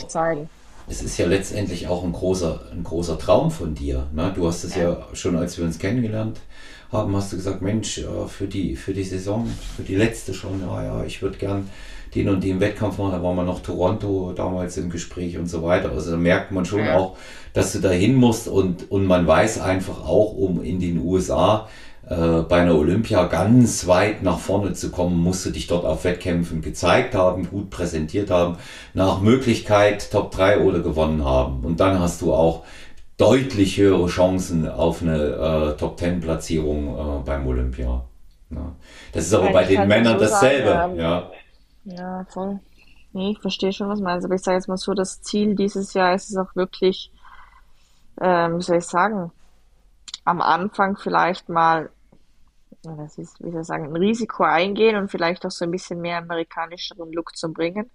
[0.89, 4.09] Es ist ja letztendlich auch ein großer, ein großer Traum von dir.
[4.13, 4.33] Ne?
[4.35, 4.91] Du hast es ja.
[4.91, 6.41] ja schon, als wir uns kennengelernt
[6.91, 10.83] haben, hast du gesagt, Mensch, für die, für die Saison, für die letzte schon, ja,
[10.83, 11.71] ja, ich würde gern
[12.15, 13.13] den und den Wettkampf machen.
[13.13, 15.91] Da war man noch Toronto damals im Gespräch und so weiter.
[15.93, 16.97] Also da merkt man schon ja.
[16.97, 17.17] auch,
[17.53, 21.69] dass du da hin musst und, und man weiß einfach auch, um in den USA
[22.09, 26.05] äh, bei einer Olympia ganz weit nach vorne zu kommen, musst du dich dort auf
[26.05, 28.57] Wettkämpfen gezeigt haben, gut präsentiert haben,
[28.95, 31.65] nach Möglichkeit Top 3 oder gewonnen haben.
[31.65, 32.65] Und dann hast du auch
[33.17, 38.05] deutlich höhere Chancen auf eine äh, Top-10-Platzierung äh, beim Olympia.
[38.51, 38.75] Ja.
[39.13, 40.69] Das ist aber ja, bei den Männern so dasselbe.
[40.69, 41.31] Sagen, ja.
[41.85, 42.61] Ja, voll.
[43.13, 44.25] Nee, ich verstehe schon, was du meinst.
[44.25, 47.13] Aber ich sage jetzt mal so, das Ziel dieses Jahr ist es auch wirklich,
[48.21, 49.33] ähm, wie soll ich sagen,
[50.25, 51.91] am Anfang vielleicht mal,
[52.83, 56.01] das ist, wie soll ich sagen, ein Risiko eingehen und vielleicht auch so ein bisschen
[56.01, 57.91] mehr amerikanischeren Look zu bringen.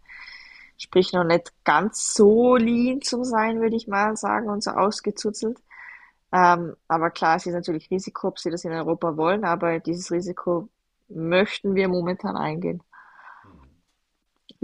[0.78, 5.58] Sprich, noch nicht ganz so lean zu sein, würde ich mal sagen, und so ausgezuzelt.
[6.34, 10.12] Ähm, aber klar, es ist natürlich Risiko, ob sie das in Europa wollen, aber dieses
[10.12, 10.68] Risiko
[11.08, 12.84] möchten wir momentan eingehen.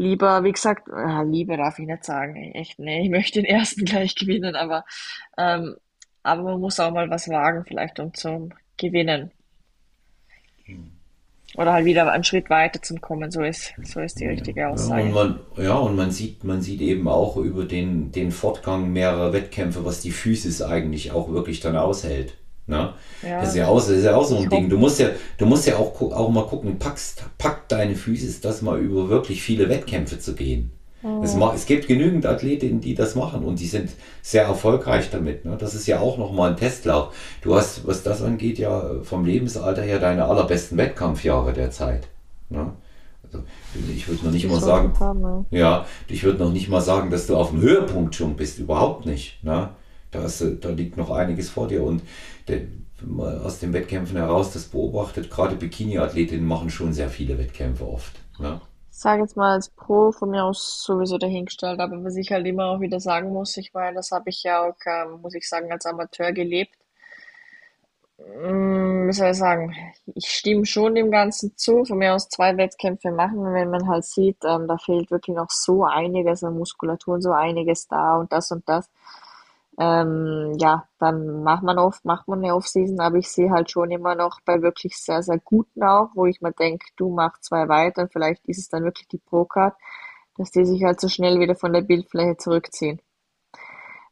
[0.01, 3.85] Lieber, wie gesagt, äh, Liebe darf ich nicht sagen, echt, nee, ich möchte den ersten
[3.85, 4.83] gleich gewinnen, aber,
[5.37, 5.75] ähm,
[6.23, 9.29] aber man muss auch mal was wagen, vielleicht um zum Gewinnen.
[10.63, 10.91] Hm.
[11.55, 15.01] Oder halt wieder einen Schritt weiter zum Kommen, so ist, so ist die richtige Aussage.
[15.01, 18.91] Ja, und man, ja, und man sieht, man sieht eben auch über den, den Fortgang
[18.91, 22.37] mehrerer Wettkämpfe, was die Physis eigentlich auch wirklich dann aushält.
[22.71, 22.93] Ne?
[23.21, 24.69] Ja, das, ist ja auch, das ist ja auch so ein Ding.
[24.69, 28.61] Du musst ja, du musst ja auch, auch mal gucken, packst, packt deine Physis das
[28.61, 30.71] mal über wirklich viele Wettkämpfe zu gehen.
[31.03, 31.21] Mhm.
[31.21, 33.89] Es, es, gibt genügend Athletinnen, die das machen und die sind
[34.21, 35.43] sehr erfolgreich damit.
[35.43, 35.57] Ne?
[35.59, 37.13] Das ist ja auch nochmal ein Testlauf.
[37.41, 42.07] Du hast, was das angeht, ja vom Lebensalter her deine allerbesten Wettkampfjahre der Zeit.
[42.47, 42.71] Ne?
[43.23, 43.43] Also,
[43.93, 45.45] ich würde noch nicht mal sagen, ne?
[45.51, 49.05] ja, ich würde noch nicht mal sagen, dass du auf dem Höhepunkt schon bist, überhaupt
[49.05, 49.43] nicht.
[49.43, 49.71] Ne?
[50.11, 52.01] Da, ist, da liegt noch einiges vor dir und
[52.47, 52.61] der,
[53.43, 58.13] aus den Wettkämpfen heraus das beobachtet, gerade Bikini-Athletinnen machen schon sehr viele Wettkämpfe oft.
[58.39, 58.61] Ne?
[59.01, 62.65] sage jetzt mal als Pro von mir aus sowieso dahingestellt, aber was ich halt immer
[62.67, 65.71] auch wieder sagen muss, ich meine, das habe ich ja auch, ähm, muss ich sagen,
[65.71, 66.75] als Amateur gelebt.
[68.19, 69.75] Mm, wie soll ich sagen,
[70.13, 74.05] ich stimme schon dem Ganzen zu, von mir aus zwei Wettkämpfe machen, wenn man halt
[74.05, 78.31] sieht, ähm, da fehlt wirklich noch so einiges an Muskulatur und so einiges da und
[78.31, 78.87] das und das
[79.79, 83.91] ähm, ja, dann macht man oft, macht man eine Off-Season, aber ich sehe halt schon
[83.91, 87.67] immer noch bei wirklich sehr, sehr guten auch, wo ich mir denke, du machst zwei
[87.69, 89.75] weiter und vielleicht ist es dann wirklich die Pro-Card,
[90.37, 93.01] dass die sich halt so schnell wieder von der Bildfläche zurückziehen.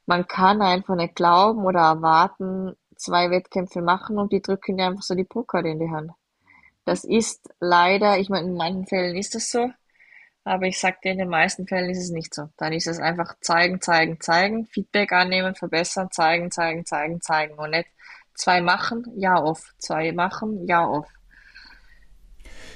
[0.05, 5.03] Man kann einfach nicht glauben oder erwarten, zwei Wettkämpfe machen und die drücken dir einfach
[5.03, 6.11] so die Pro-Card in die Hand.
[6.85, 9.69] Das ist leider, ich meine, in manchen Fällen ist das so,
[10.43, 12.49] aber ich sag dir, in den meisten Fällen ist es nicht so.
[12.57, 17.71] Dann ist es einfach zeigen, zeigen, zeigen, Feedback annehmen, verbessern, zeigen, zeigen, zeigen, zeigen und
[17.71, 17.89] nicht
[18.35, 21.07] zwei machen, ja off, zwei machen, ja off.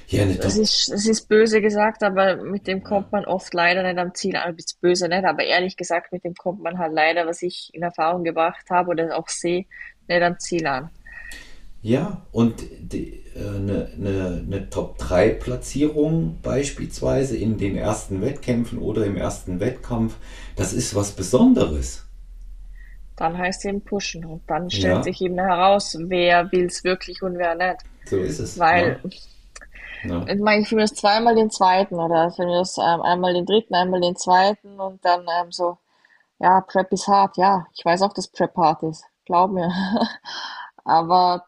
[0.06, 3.82] Ja, nicht das, ist, das ist böse gesagt, aber mit dem kommt man oft leider
[3.82, 4.54] nicht am Ziel an.
[4.54, 7.82] Also böse nicht, aber ehrlich gesagt, mit dem kommt man halt leider, was ich in
[7.82, 9.64] Erfahrung gebracht habe oder auch sehe,
[10.06, 10.90] nicht am Ziel an.
[11.84, 12.64] Ja, und
[13.36, 20.16] eine, eine, eine Top-3-Platzierung beispielsweise in den ersten Wettkämpfen oder im ersten Wettkampf,
[20.56, 22.06] das ist was Besonderes.
[23.16, 25.02] Dann heißt es eben pushen und dann stellt ja.
[25.02, 27.82] sich eben heraus, wer will es wirklich und wer nicht.
[28.06, 28.58] So ist es.
[28.58, 28.98] Weil
[30.04, 30.26] ja.
[30.26, 33.44] ich meine, ich will das zweimal den zweiten oder ich will das ähm, einmal den
[33.44, 35.76] dritten, einmal den zweiten und dann ähm, so,
[36.38, 39.70] ja, Prep ist hart, ja, ich weiß auch, dass Prep hart ist, glaub mir.
[40.86, 41.44] Aber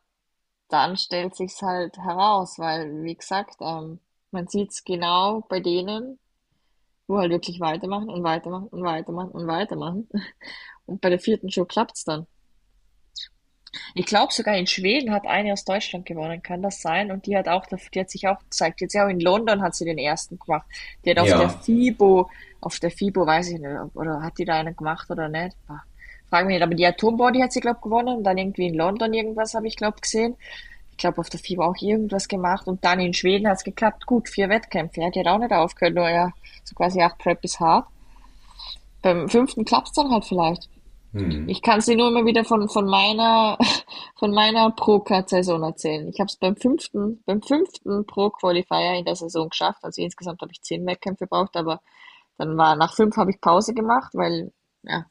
[0.69, 4.01] dann stellt sich's halt heraus, weil, wie gesagt, ähm,
[4.31, 6.19] man sieht's genau bei denen,
[7.07, 10.09] wo halt wirklich weitermachen und weitermachen und weitermachen und weitermachen.
[10.89, 12.29] Und bei der vierten Show klappt's dann.
[13.95, 17.11] Ich glaube sogar in Schweden hat eine aus Deutschland gewonnen, kann das sein?
[17.11, 18.81] Und die hat auch, die hat sich auch gezeigt.
[18.81, 20.65] Jetzt ja auch in London hat sie den ersten gemacht.
[21.05, 21.39] Die hat auf ja.
[21.39, 25.29] der FIBO, auf der FIBO weiß ich nicht, oder hat die da einen gemacht oder
[25.29, 25.57] nicht?
[26.31, 28.25] Frag mich nicht, aber die Atombody hat sie, glaube gewonnen.
[28.25, 30.37] Dann irgendwie in London irgendwas habe ich, glaube gesehen.
[30.91, 32.67] Ich glaube, auf der FIBA auch irgendwas gemacht.
[32.67, 34.07] Und dann in Schweden hat es geklappt.
[34.07, 35.03] Gut, vier Wettkämpfe.
[35.03, 36.33] Ja, die hat auch nicht aufgehört, nur ja,
[36.65, 37.87] so quasi acht Prep ist hart.
[39.03, 40.69] Beim fünften klappt es dann halt vielleicht.
[41.13, 41.49] Mhm.
[41.49, 43.57] Ich kann sie nur immer wieder von, von meiner,
[44.19, 46.09] von meiner Pro-Card-Saison erzählen.
[46.09, 49.85] Ich habe es beim fünften, beim fünften Pro-Qualifier in der Saison geschafft.
[49.85, 51.81] Also insgesamt habe ich zehn Wettkämpfe gebraucht, aber
[52.39, 54.53] dann war nach fünf habe ich Pause gemacht, weil
[54.83, 55.07] ja,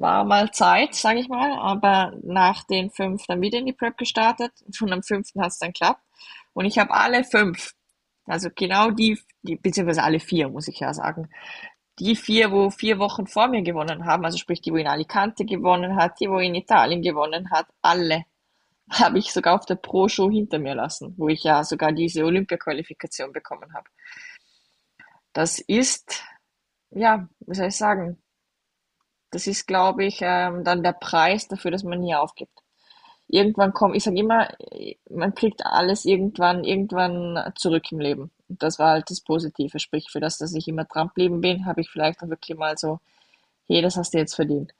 [0.00, 3.98] war mal Zeit, sage ich mal, aber nach den fünf dann wieder in die Prep
[3.98, 4.52] gestartet.
[4.74, 6.02] Von am fünften hat es dann klappt.
[6.54, 7.74] Und ich habe alle fünf,
[8.24, 11.28] also genau die, die, beziehungsweise alle vier, muss ich ja sagen,
[11.98, 15.44] die vier, wo vier Wochen vor mir gewonnen haben, also sprich die, wo in Alicante
[15.44, 18.24] gewonnen hat, die, wo in Italien gewonnen hat, alle
[18.90, 23.32] habe ich sogar auf der Pro-Show hinter mir lassen, wo ich ja sogar diese Olympia-Qualifikation
[23.32, 23.88] bekommen habe.
[25.32, 26.24] Das ist,
[26.90, 28.20] ja, wie soll ich sagen,
[29.30, 32.52] das ist, glaube ich, ähm, dann der Preis dafür, dass man nie aufgibt.
[33.28, 34.48] Irgendwann kommt, ich sage immer,
[35.08, 38.30] man kriegt alles irgendwann, irgendwann zurück im Leben.
[38.48, 39.78] Das war halt das Positive.
[39.78, 42.76] Sprich, für das, dass ich immer dran geblieben bin, habe ich vielleicht auch wirklich mal
[42.76, 42.98] so,
[43.68, 44.72] hey, das hast du jetzt verdient.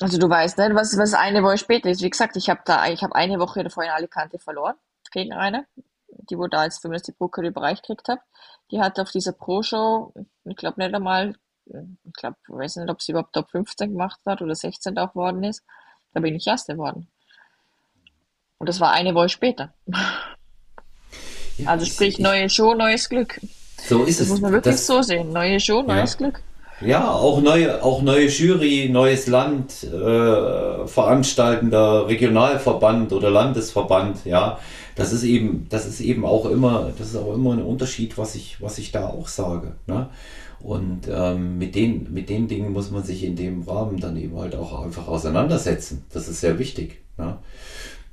[0.00, 2.02] Also du weißt nicht, was, was eine Woche später ist.
[2.02, 4.74] Wie gesagt, ich habe da, ich habe eine Woche davor in Alicante verloren
[5.12, 5.66] gegen eine,
[6.30, 8.20] die wo da jetzt zumindest die Broker Bereich gekriegt hat.
[8.70, 10.12] Die hat auf dieser Pro-Show,
[10.44, 11.34] ich glaube nicht einmal,
[11.66, 15.12] ich glaube, ich weiß nicht, ob sie überhaupt Top 15 gemacht hat oder 16 auch
[15.12, 15.62] geworden ist.
[16.12, 17.08] Da bin ich Erste geworden.
[18.58, 19.72] Und das war eine Woche später.
[21.58, 23.40] Ja, also sprich, neue Show, neues Glück.
[23.76, 24.30] So ist das es.
[24.30, 25.32] muss man wirklich das, so sehen.
[25.32, 26.18] Neue Show, neues ja.
[26.18, 26.42] Glück.
[26.84, 34.58] Ja, auch neue, auch neue Jury, neues Land, äh, veranstaltender Regionalverband oder Landesverband, ja.
[34.94, 38.34] Das ist eben, das ist eben auch immer, das ist auch immer ein Unterschied, was
[38.34, 39.76] ich, was ich da auch sage.
[39.86, 40.08] Ne?
[40.60, 44.38] Und ähm, mit, den, mit den Dingen muss man sich in dem Rahmen dann eben
[44.38, 46.04] halt auch einfach auseinandersetzen.
[46.12, 47.00] Das ist sehr wichtig.
[47.16, 47.38] Ne?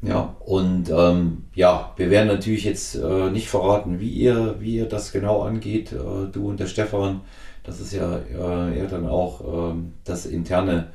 [0.01, 4.85] Ja, und ähm, ja, wir werden natürlich jetzt äh, nicht verraten, wie ihr, wie ihr
[4.85, 7.21] das genau angeht, äh, du und der Stefan.
[7.69, 10.87] Das ist ja äh, eher dann auch ähm, das interne,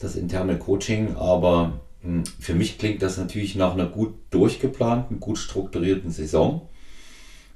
[0.00, 5.38] das interne Coaching, aber hm, für mich klingt das natürlich nach einer gut durchgeplanten, gut
[5.38, 6.68] strukturierten Saison.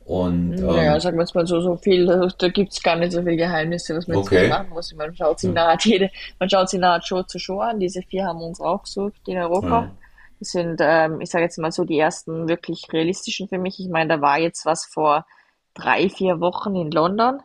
[0.04, 2.06] Und, ähm, naja, sagen wir es mal so, so viel,
[2.38, 4.42] da gibt es gar nicht so viele Geheimnisse, was man okay.
[4.42, 4.94] jetzt machen muss.
[4.94, 6.08] Man schaut sich nahe jede,
[6.38, 7.80] man schaut sich nahe Show zu Show an.
[7.80, 9.68] Diese vier haben uns auch gesucht in Europa.
[9.68, 9.90] Ja.
[10.38, 13.80] Das sind, ähm, ich sage jetzt mal so, die ersten wirklich realistischen für mich.
[13.80, 15.26] Ich meine, da war jetzt was vor
[15.74, 17.40] drei, vier Wochen in London.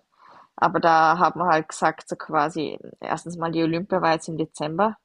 [0.55, 4.37] Aber da haben wir halt gesagt, so quasi, erstens mal die Olympia war jetzt im
[4.37, 4.97] Dezember.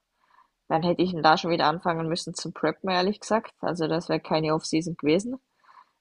[0.69, 3.55] Dann hätte ich da schon wieder anfangen müssen zum Preppen, ehrlich gesagt.
[3.61, 5.41] Also das wäre keine Off-Season gewesen.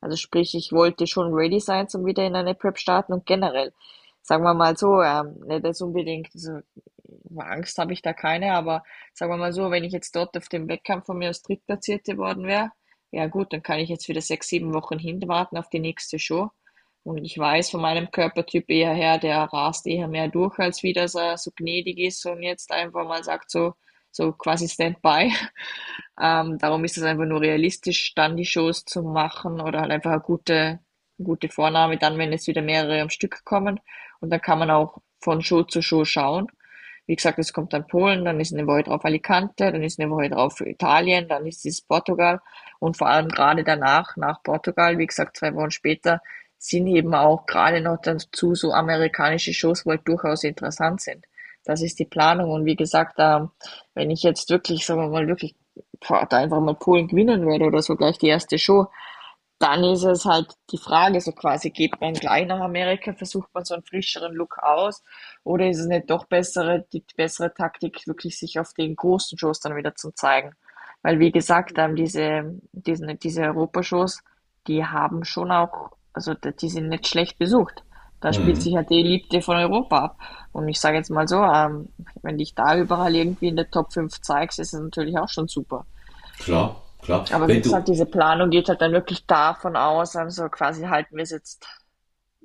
[0.02, 3.74] Also sprich, ich wollte schon ready sein, zum wieder in eine Prep starten und generell,
[4.22, 6.60] sagen wir mal so, ähm, nicht das unbedingt, also
[7.38, 8.84] Angst habe ich da keine, aber
[9.14, 12.18] sagen wir mal so, wenn ich jetzt dort auf dem Wettkampf von mir als Drittplatzierte
[12.18, 12.72] worden wäre,
[13.12, 16.52] ja gut, dann kann ich jetzt wieder sechs, sieben Wochen hinwarten auf die nächste Show.
[17.04, 20.93] Und ich weiß von meinem Körpertyp eher her, der rast eher mehr durch, als wie
[20.93, 23.74] dass er so gnädig ist und jetzt einfach mal sagt so,
[24.12, 25.34] so quasi Standby.
[26.22, 30.12] Ähm, darum ist es einfach nur realistisch, dann die Shows zu machen oder halt einfach
[30.12, 30.80] eine gute,
[31.18, 33.80] gute Vornahme, dann wenn jetzt wieder mehrere am Stück kommen.
[34.20, 36.47] Und dann kann man auch von Show zu Show schauen.
[37.08, 40.12] Wie gesagt, es kommt dann Polen, dann ist eine Woche drauf Alicante, dann ist eine
[40.12, 42.41] Woche drauf Italien, dann ist es Portugal
[42.80, 46.22] und vor allem gerade danach, nach Portugal, wie gesagt, zwei Wochen später,
[46.60, 51.26] sind eben auch gerade noch dazu so amerikanische Shows, wo halt durchaus interessant sind.
[51.66, 55.55] Das ist die Planung und wie gesagt, wenn ich jetzt wirklich, sagen wir mal, wirklich
[56.07, 58.88] da einfach mal Polen gewinnen würde oder so gleich die erste Show,
[59.60, 63.66] dann ist es halt die Frage, so quasi, geht man gleich nach Amerika, versucht man
[63.66, 65.03] so einen frischeren Look aus
[65.43, 69.60] oder ist es nicht doch bessere, die bessere Taktik, wirklich sich auf den großen Shows
[69.60, 70.53] dann wieder zu zeigen?
[71.01, 74.22] Weil, wie gesagt, diese, diese, diese Europashows,
[74.68, 77.84] die haben schon auch, also die sind nicht schlecht besucht.
[78.22, 78.61] Da spielt mhm.
[78.61, 80.20] sich ja die Elite von Europa ab.
[80.51, 81.89] Und ich sage jetzt mal so, ähm,
[82.22, 85.47] wenn dich da überall irgendwie in der Top 5 zeigst, ist es natürlich auch schon
[85.47, 85.86] super.
[86.39, 86.82] Klar.
[87.01, 87.26] Klar.
[87.32, 91.24] Aber wie gesagt, diese Planung geht halt dann wirklich davon aus, also quasi halten wir
[91.24, 91.65] es jetzt,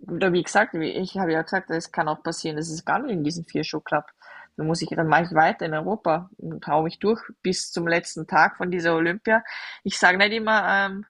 [0.06, 3.00] oder wie gesagt, wie ich habe ja gesagt, es kann auch passieren, dass es gar
[3.00, 4.14] nicht in diesen vier Show klappt.
[4.56, 7.88] Dann muss ich, dann mache ich weiter in Europa und hau mich durch bis zum
[7.88, 9.42] letzten Tag von dieser Olympia.
[9.82, 11.04] Ich sage nicht immer, ähm,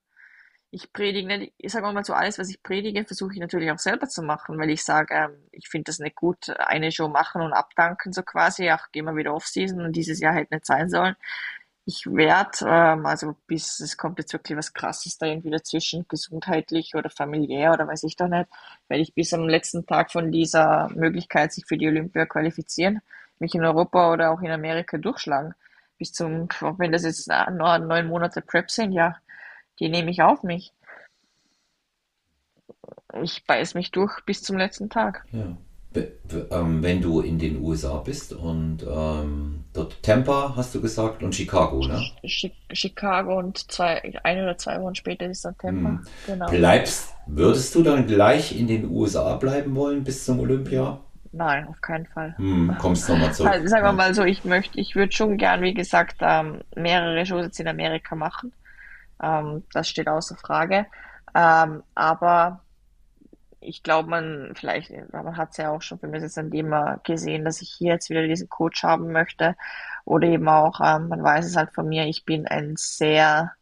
[0.75, 3.79] ich predige nicht, ich sage mal so, alles, was ich predige, versuche ich natürlich auch
[3.79, 7.43] selber zu machen, weil ich sage, ähm, ich finde das nicht gut, eine Show machen
[7.43, 10.89] und abdanken, so quasi, ach, gehen wir wieder Off-Season und dieses Jahr hätte nicht sein
[10.91, 11.16] sollen
[11.87, 16.95] ich werde, ähm, also bis es kommt jetzt wirklich was Krasses da irgendwie dazwischen, gesundheitlich
[16.95, 18.49] oder familiär oder weiß ich doch nicht,
[18.89, 23.03] werde ich bis am letzten Tag von dieser Möglichkeit, sich für die Olympia qualifizieren,
[23.39, 25.55] mich in Europa oder auch in Amerika durchschlagen.
[25.99, 26.49] Bis zum,
[26.79, 29.16] wenn das jetzt nur neun Monate Prep sind, ja,
[29.81, 30.72] die nehme ich auf mich.
[33.22, 35.25] Ich beiß mich durch bis zum letzten Tag.
[35.33, 35.57] Ja
[36.51, 41.35] ähm, wenn du in den USA bist und ähm, dort Tampa, hast du gesagt, und
[41.35, 42.03] Chicago, ne?
[42.72, 45.89] Chicago und zwei, ein oder zwei Wochen später ist dann Tampa.
[45.89, 46.07] Hm.
[46.27, 46.51] Genau.
[46.51, 51.01] Bleibst, würdest du dann gleich in den USA bleiben wollen bis zum Olympia?
[51.33, 52.37] Nein, auf keinen Fall.
[52.37, 53.51] Hm, kommst nochmal zurück.
[53.51, 57.27] Also, sagen wir mal so, ich möchte, ich würde schon gern, wie gesagt, ähm, mehrere
[57.27, 58.53] Shows in Amerika machen.
[59.23, 60.87] Ähm, das steht außer Frage.
[61.35, 62.61] Ähm, aber
[63.61, 67.45] ich glaube, man vielleicht, man hat es ja auch schon für mich an dem gesehen,
[67.45, 69.57] dass ich hier jetzt wieder diesen Coach haben möchte.
[70.05, 73.53] Oder eben auch, ähm, man weiß es halt von mir, ich bin ein sehr,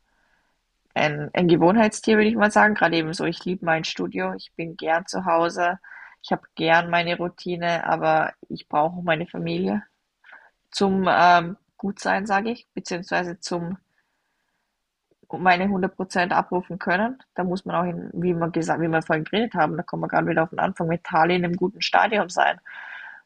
[0.94, 2.74] ein, ein Gewohnheitstier, würde ich mal sagen.
[2.74, 5.78] Gerade eben so, ich liebe mein Studio, ich bin gern zu Hause,
[6.22, 9.82] ich habe gern meine Routine, aber ich brauche meine Familie
[10.70, 13.78] zum ähm, Gutsein, sage ich, beziehungsweise zum
[15.38, 17.18] meine 100% abrufen können.
[17.34, 20.02] Da muss man auch, in, wie wir gesagt, wie wir vorhin geredet haben, da kommen
[20.02, 22.58] wir gerade wieder auf den Anfang, mit Tali in einem guten Stadium sein.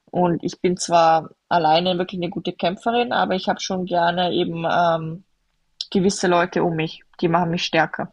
[0.07, 4.65] Und ich bin zwar alleine wirklich eine gute Kämpferin, aber ich habe schon gerne eben
[4.71, 5.25] ähm,
[5.91, 8.13] gewisse Leute um mich, die machen mich stärker,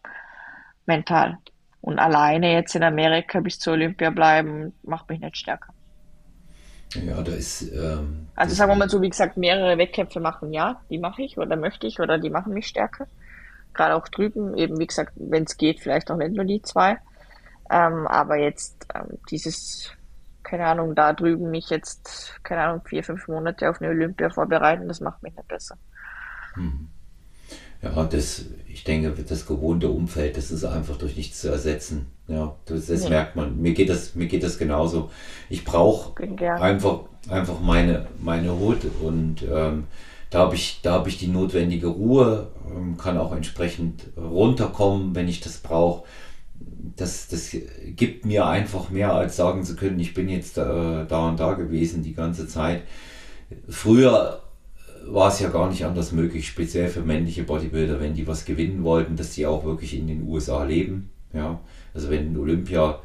[0.86, 1.38] mental.
[1.82, 5.74] Und alleine jetzt in Amerika bis zur Olympia bleiben, macht mich nicht stärker.
[7.06, 7.62] Ja, da ist.
[7.74, 11.38] Ähm, also sagen wir mal so, wie gesagt, mehrere Wettkämpfe machen, ja, die mache ich
[11.38, 13.08] oder möchte ich oder die machen mich stärker.
[13.74, 16.98] Gerade auch drüben, eben wie gesagt, wenn es geht, vielleicht auch nicht nur die zwei.
[17.70, 19.90] Ähm, aber jetzt ähm, dieses,
[20.44, 24.88] keine Ahnung, da drüben mich jetzt, keine Ahnung, vier, fünf Monate auf eine Olympia vorbereiten,
[24.88, 25.78] das macht mich nicht besser.
[26.56, 26.90] Hm.
[27.82, 32.08] Ja, das, ich denke, das gewohnte Umfeld, das ist einfach durch nichts zu ersetzen.
[32.28, 33.10] Ja, das, das nee.
[33.10, 33.62] merkt man.
[33.62, 35.12] Mir geht das, mir geht das genauso.
[35.50, 39.88] Ich brauche einfach, einfach meine, meine Hut und ähm,
[40.34, 45.28] da habe ich, da habe ich die notwendige Ruhe, ähm, kann auch entsprechend runterkommen, wenn
[45.28, 46.06] ich das brauche.
[46.96, 47.56] Das, das
[47.96, 51.54] gibt mir einfach mehr, als sagen zu können, ich bin jetzt äh, da und da
[51.54, 52.82] gewesen die ganze Zeit.
[53.70, 54.42] Früher
[55.06, 58.84] war es ja gar nicht anders möglich, speziell für männliche Bodybuilder, wenn die was gewinnen
[58.84, 61.12] wollten, dass die auch wirklich in den USA leben.
[61.32, 61.60] Ja,
[61.94, 63.00] also wenn du Olympia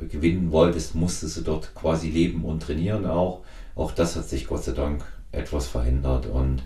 [0.00, 3.42] äh, gewinnen wolltest, musstest du dort quasi leben und trainieren auch.
[3.74, 6.62] Auch das hat sich Gott sei Dank etwas verändert und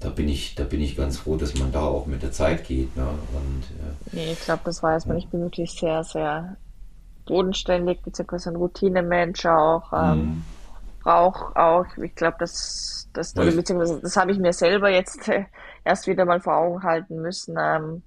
[0.00, 2.64] da bin ich, da bin ich ganz froh, dass man da auch mit der Zeit
[2.64, 2.96] geht.
[2.96, 3.02] Ne?
[3.02, 5.18] Und, äh, nee, ich glaube, das weiß man.
[5.18, 6.56] Ich bin wirklich sehr, sehr
[7.26, 9.92] bodenständig, beziehungsweise ein Routinemensch auch.
[9.92, 10.42] Ähm.
[11.02, 15.44] Brauche auch, ich glaube, das das, also, beziehungsweise das habe ich mir selber jetzt äh,
[15.84, 17.56] erst wieder mal vor Augen halten müssen.
[17.60, 18.02] Ähm,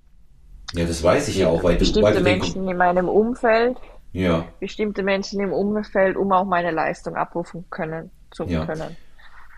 [0.73, 3.77] ja, das weiß ich ja auch, weil bestimmte du, weil Menschen in meinem Umfeld,
[4.11, 4.45] ja.
[4.59, 8.65] bestimmte Menschen im Umfeld, um auch meine Leistung abrufen können, zu ja.
[8.65, 8.95] können.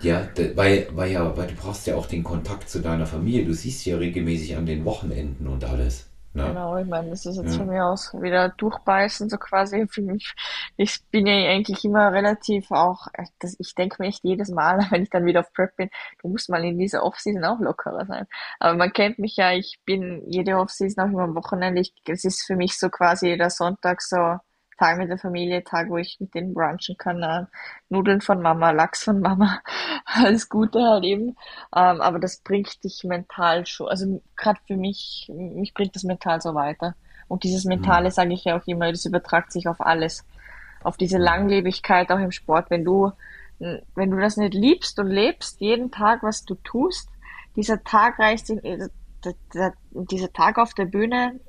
[0.01, 3.45] Ja, weil, weil ja, weil du brauchst ja auch den Kontakt zu deiner Familie.
[3.45, 6.09] Du siehst ja regelmäßig an den Wochenenden und alles.
[6.35, 6.47] Ne?
[6.47, 7.59] Genau, ich meine, das ist jetzt ja.
[7.59, 9.87] von mir aus wieder durchbeißen, so quasi.
[9.89, 10.33] Für mich,
[10.75, 13.07] ich bin ja eigentlich immer relativ auch,
[13.39, 15.89] das, ich denke mir echt jedes Mal, wenn ich dann wieder auf Prep bin,
[16.21, 18.27] du musst mal in dieser Offseason auch lockerer sein.
[18.59, 21.79] Aber man kennt mich ja, ich bin jede Offseason auch immer am Wochenende.
[21.79, 24.37] Ich, es ist für mich so quasi der Sonntag so,
[24.77, 27.23] Tag mit der Familie, Tag, wo ich mit denen brunchen kann.
[27.23, 27.45] Äh,
[27.89, 29.59] Nudeln von Mama, Lachs von Mama,
[30.05, 31.29] alles Gute halt eben.
[31.75, 36.41] Ähm, aber das bringt dich mental schon, also gerade für mich, mich bringt das mental
[36.41, 36.95] so weiter.
[37.27, 38.11] Und dieses Mentale, mhm.
[38.11, 40.25] sage ich ja auch immer, das übertragt sich auf alles.
[40.83, 42.69] Auf diese Langlebigkeit auch im Sport.
[42.69, 43.11] Wenn du,
[43.59, 47.09] wenn du das nicht liebst und lebst, jeden Tag, was du tust,
[47.55, 48.89] dieser Tag reicht, äh,
[49.91, 51.39] dieser Tag auf der Bühne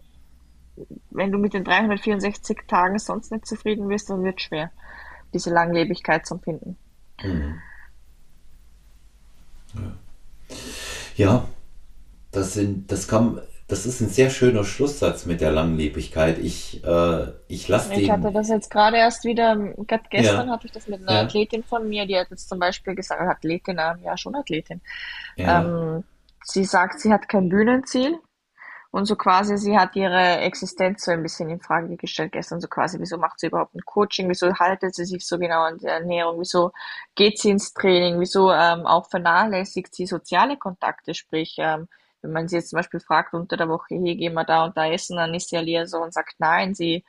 [1.10, 4.70] wenn du mit den 364 Tagen sonst nicht zufrieden bist, dann wird es schwer,
[5.32, 6.76] diese Langlebigkeit zu finden.
[7.22, 7.60] Mhm.
[9.74, 9.92] Ja.
[11.16, 11.48] ja,
[12.30, 16.38] das sind, das kann, das ist ein sehr schöner Schlusssatz mit der Langlebigkeit.
[16.38, 18.00] Ich, äh, ich lasse den.
[18.00, 20.52] Ich hatte das jetzt gerade erst wieder, gerade gestern ja.
[20.52, 21.22] hatte ich das mit einer ja.
[21.22, 24.80] Athletin von mir, die hat jetzt zum Beispiel gesagt, Athletin, ja schon Athletin.
[25.36, 25.62] Ja.
[25.62, 26.04] Ähm,
[26.44, 28.18] sie sagt, sie hat kein Bühnenziel,
[28.90, 32.68] und so quasi, sie hat ihre Existenz so ein bisschen in Frage gestellt gestern, so
[32.68, 35.94] quasi, wieso macht sie überhaupt ein Coaching, wieso haltet sie sich so genau an der
[35.94, 36.72] Ernährung, wieso
[37.14, 41.88] geht sie ins Training, wieso ähm, auch vernachlässigt sie soziale Kontakte, sprich, ähm,
[42.22, 44.76] wenn man sie jetzt zum Beispiel fragt unter der Woche, hier gehen wir da und
[44.76, 47.04] da essen, dann ist sie ja so und sagt nein, sie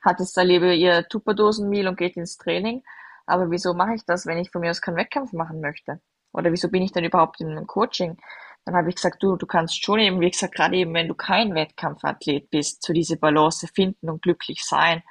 [0.00, 2.82] hat jetzt da lieber ihr Tupperdosenmeal und geht ins Training.
[3.26, 6.00] Aber wieso mache ich das, wenn ich von mir aus keinen Wettkampf machen möchte?
[6.32, 8.18] Oder wieso bin ich dann überhaupt in einem Coaching?
[8.64, 11.14] Dann habe ich gesagt, du, du kannst schon eben, wie gesagt, gerade eben, wenn du
[11.14, 15.02] kein Wettkampfathlet bist, so diese Balance finden und glücklich sein.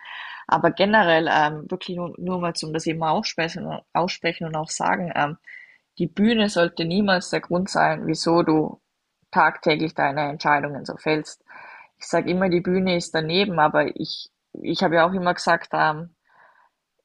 [0.48, 5.12] Aber generell ähm, wirklich nur, nur mal zum das eben aussprechen, aussprechen und auch sagen,
[5.16, 5.38] ähm,
[6.00, 8.82] die Bühne sollte niemals der Grund sein, wieso du
[9.32, 11.44] tagtäglich deine Entscheidungen so fällst.
[11.98, 15.70] Ich sage immer, die Bühne ist daneben, aber ich, ich habe ja auch immer gesagt,
[15.74, 16.16] ähm,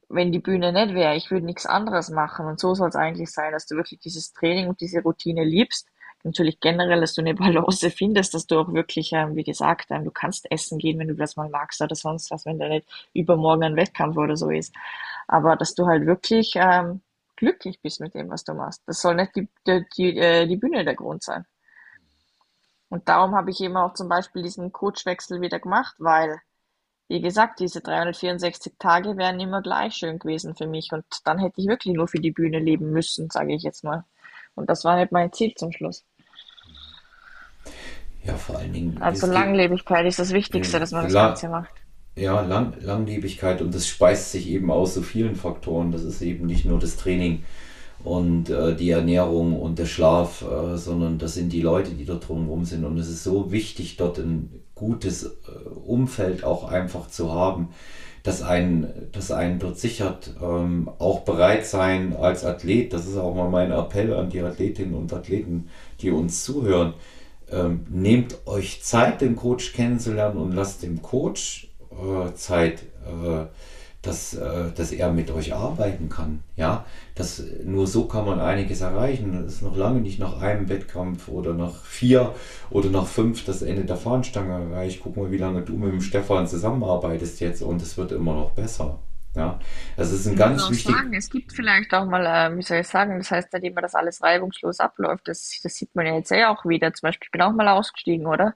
[0.09, 2.47] wenn die Bühne nicht wäre, ich würde nichts anderes machen.
[2.47, 5.89] Und so soll es eigentlich sein, dass du wirklich dieses Training und diese Routine liebst
[6.25, 10.05] natürlich generell, dass du eine Balance findest, dass du auch wirklich, ähm, wie gesagt, ähm,
[10.05, 12.87] du kannst essen gehen, wenn du das mal magst oder sonst was, wenn da nicht
[13.15, 14.75] übermorgen ein Wettkampf oder so ist.
[15.27, 17.03] Aber dass du halt wirklich ähm,
[17.37, 18.83] glücklich bist mit dem, was du machst.
[18.87, 19.49] Das soll nicht die,
[19.97, 21.47] die, äh, die Bühne der Grund sein.
[22.89, 26.41] Und darum habe ich eben auch zum Beispiel diesen Coachwechsel wieder gemacht, weil,
[27.09, 31.61] wie gesagt, diese 364 Tage wären immer gleich schön gewesen für mich und dann hätte
[31.61, 34.05] ich wirklich nur für die Bühne leben müssen, sage ich jetzt mal.
[34.55, 36.05] Und das war nicht mein Ziel zum Schluss.
[38.25, 38.99] Ja, vor allen Dingen.
[39.01, 41.71] Also Langlebigkeit ist das Wichtigste, dass man das La Ganze macht.
[42.15, 45.93] Ja, Lang Langlebigkeit und das speist sich eben aus so vielen Faktoren.
[45.93, 47.45] Das ist eben nicht nur das Training
[48.05, 52.29] und äh, die Ernährung und der Schlaf, äh, sondern das sind die Leute, die dort
[52.29, 52.85] drumherum sind.
[52.85, 57.71] Und es ist so wichtig, dort ein gutes äh, Umfeld auch einfach zu haben,
[58.23, 60.35] das einen, das einen dort sichert.
[60.43, 64.95] Ähm, auch bereit sein als Athlet, das ist auch mal mein Appell an die Athletinnen
[64.95, 65.69] und Athleten,
[66.01, 66.95] die uns zuhören.
[67.51, 72.83] Ähm, nehmt euch Zeit, den Coach kennenzulernen und lasst dem Coach äh, Zeit.
[73.07, 73.47] Äh,
[74.03, 76.43] dass, äh, dass er mit euch arbeiten kann.
[76.57, 76.85] Ja,
[77.15, 79.33] das, nur so kann man einiges erreichen.
[79.43, 82.35] Das ist noch lange nicht nach einem Wettkampf oder nach vier
[82.71, 85.01] oder nach fünf das Ende der Fahnenstange erreicht.
[85.03, 88.53] Guck mal, wie lange du mit dem Stefan zusammenarbeitest jetzt und es wird immer noch
[88.53, 89.01] besser.
[89.35, 89.59] Ja,
[89.97, 90.95] das ist ein ich ganz wichtig.
[90.95, 93.95] Sagen, es gibt vielleicht auch mal, äh, wie soll ich sagen, das heißt, seitdem das
[93.95, 96.93] alles reibungslos abläuft, das, das sieht man ja jetzt ja auch wieder.
[96.95, 98.55] Zum Beispiel, ich bin auch mal ausgestiegen, oder?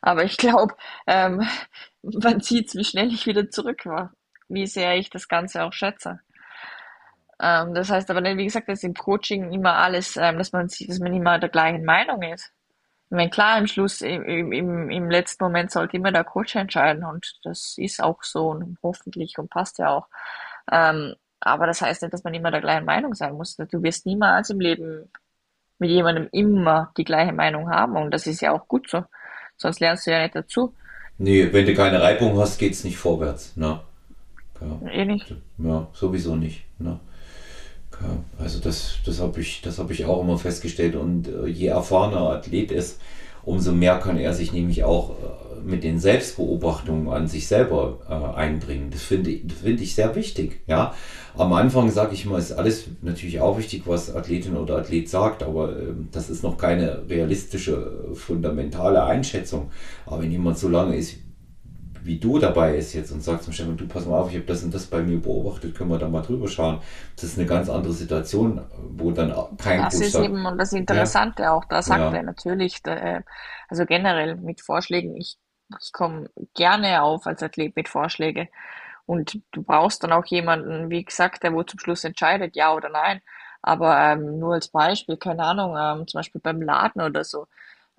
[0.00, 0.74] Aber ich glaube,
[1.06, 1.42] ähm,
[2.02, 4.12] man sieht, wie schnell ich wieder zurück war
[4.50, 6.20] wie sehr ich das Ganze auch schätze.
[7.40, 10.98] Ähm, das heißt aber, wie gesagt, dass im Coaching immer alles, ähm, dass man dass
[10.98, 12.52] man immer der gleichen Meinung ist.
[13.10, 17.04] Ich meine, klar, im Schluss, im, im, im letzten Moment sollte immer der Coach entscheiden
[17.04, 20.06] und das ist auch so und hoffentlich und passt ja auch.
[20.70, 23.56] Ähm, aber das heißt nicht, dass man immer der gleichen Meinung sein muss.
[23.56, 25.10] Du wirst niemals im Leben
[25.80, 29.02] mit jemandem immer die gleiche Meinung haben und das ist ja auch gut so.
[29.56, 30.72] Sonst lernst du ja nicht dazu.
[31.18, 33.56] Nee, wenn du keine Reibung hast, geht's nicht vorwärts.
[33.56, 33.80] Ne?
[34.60, 34.88] Ja.
[34.88, 35.34] Eh nicht.
[35.58, 36.64] Ja, sowieso nicht.
[36.78, 37.00] Ne?
[38.38, 40.96] Also das, das habe ich, hab ich auch immer festgestellt.
[40.96, 42.98] Und äh, je erfahrener Athlet ist,
[43.42, 45.14] umso mehr kann er sich nämlich auch äh,
[45.64, 48.90] mit den Selbstbeobachtungen an sich selber äh, einbringen.
[48.90, 50.60] Das finde ich, find ich sehr wichtig.
[50.66, 50.94] Ja?
[51.36, 55.42] Am Anfang sage ich mal, ist alles natürlich auch wichtig, was Athletin oder Athlet sagt,
[55.42, 59.70] aber äh, das ist noch keine realistische, fundamentale Einschätzung.
[60.06, 61.16] Aber wenn jemand so lange ist
[62.02, 64.46] wie du dabei ist jetzt und sagst zum Stefan, du pass mal auf, ich habe
[64.46, 66.80] das und das bei mir beobachtet, können wir da mal drüber schauen.
[67.16, 71.44] Das ist eine ganz andere Situation, wo dann kein Das ist eben und das Interessante
[71.44, 71.52] ja.
[71.52, 72.12] auch, da sagt ja.
[72.12, 73.22] er natürlich, äh,
[73.68, 75.36] also generell mit Vorschlägen, ich,
[75.80, 78.48] ich komme gerne auf als Athlet mit Vorschlägen
[79.06, 82.88] und du brauchst dann auch jemanden, wie gesagt, der wo zum Schluss entscheidet, ja oder
[82.88, 83.20] nein.
[83.62, 87.46] Aber ähm, nur als Beispiel, keine Ahnung, ähm, zum Beispiel beim Laden oder so.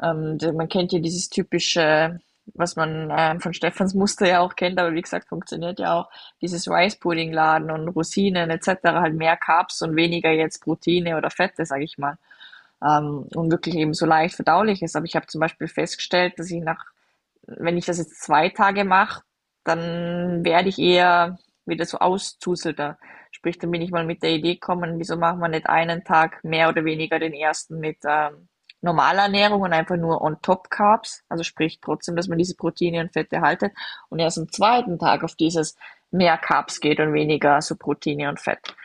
[0.02, 2.20] Ähm, man kennt ja dieses typische
[2.54, 6.10] was man äh, von Stefans Muster ja auch kennt, aber wie gesagt, funktioniert ja auch
[6.42, 8.84] dieses Rice Pudding Laden und Rosinen etc.
[8.84, 12.18] halt mehr Carbs und weniger jetzt Proteine oder Fette, sage ich mal.
[12.84, 14.96] Ähm, und wirklich eben so leicht verdaulich ist.
[14.96, 16.84] Aber ich habe zum Beispiel festgestellt, dass ich nach,
[17.46, 19.24] wenn ich das jetzt zwei Tage mache,
[19.64, 22.98] dann werde ich eher wieder so auszuselter.
[23.32, 26.44] Sprich, dann bin ich mal mit der Idee gekommen, wieso machen wir nicht einen Tag
[26.44, 28.50] mehr oder weniger den ersten mit ähm,
[28.82, 33.02] normale Ernährung und einfach nur on top Carbs, also sprich trotzdem, dass man diese Proteine
[33.02, 33.74] und Fette haltet
[34.10, 35.76] und erst am zweiten Tag auf dieses
[36.10, 38.76] mehr Carbs geht und weniger so Proteine und Fett.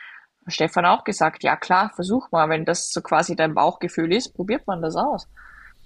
[0.47, 4.65] Stefan auch gesagt, ja klar, versuch mal, wenn das so quasi dein Bauchgefühl ist, probiert
[4.65, 5.27] man das aus.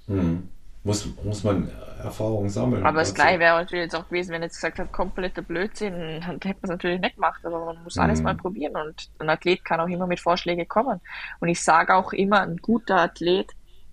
[0.07, 0.49] Hm.
[0.83, 1.69] Muss, muss man
[2.03, 2.83] Erfahrungen sammeln.
[2.83, 6.39] Aber das gleiche wäre natürlich jetzt auch gewesen, wenn jetzt gesagt hat, kompletter Blödsinn, dann
[6.43, 8.25] hätte man es natürlich nicht gemacht, aber man muss alles mhm.
[8.25, 10.99] mal probieren und ein Athlet kann auch immer mit Vorschlägen kommen.
[11.39, 13.51] Und ich sage auch immer, ein guter Athlet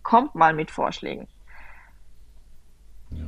[0.08, 1.28] kommt mal mit Vorschlägen.
[3.10, 3.26] Ja.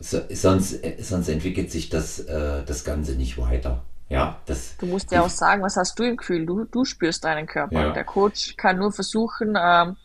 [0.00, 3.84] So, sonst, sonst entwickelt sich das, äh, das Ganze nicht weiter.
[4.08, 6.44] Ja, das, du musst ja auch sagen, was hast du im Gefühl?
[6.44, 7.86] Du, du spürst deinen Körper.
[7.86, 7.92] Ja.
[7.92, 9.96] Der Coach kann nur versuchen, ähm,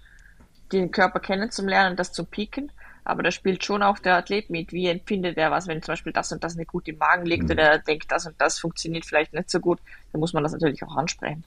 [0.71, 2.71] den Körper kennenzulernen und das zu pieken.
[3.03, 4.73] Aber da spielt schon auch der Athlet mit.
[4.73, 7.45] Wie empfindet er was, wenn zum Beispiel das und das nicht gut im Magen liegt
[7.45, 7.51] mhm.
[7.51, 9.79] oder er denkt, das und das funktioniert vielleicht nicht so gut,
[10.11, 11.43] dann muss man das natürlich auch ansprechen.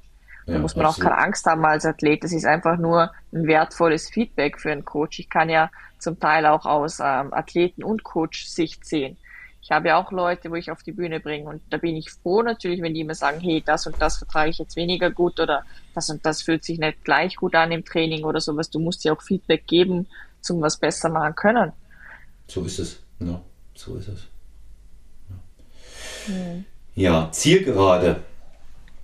[0.47, 1.07] Da muss man absolut.
[1.07, 2.24] auch keine Angst haben als Athlet.
[2.24, 5.18] Das ist einfach nur ein wertvolles Feedback für einen Coach.
[5.18, 9.16] Ich kann ja zum Teil auch aus ähm, Athleten- und Coach-Sicht sehen.
[9.62, 12.11] Ich habe ja auch Leute, wo ich auf die Bühne bringe und da bin ich
[12.11, 15.38] froh natürlich, wenn die mir sagen, hey, das und das vertrage ich jetzt weniger gut
[15.38, 15.64] oder
[15.95, 18.70] das und das fühlt sich nicht gleich gut an im Training oder sowas.
[18.70, 20.09] Du musst ja auch Feedback geben,
[20.41, 21.72] zum was besser machen können.
[22.49, 23.01] So ist es.
[23.20, 23.41] Ja,
[23.74, 24.26] so ist es.
[25.28, 26.64] Ja, hm.
[26.95, 28.22] ja Zielgerade.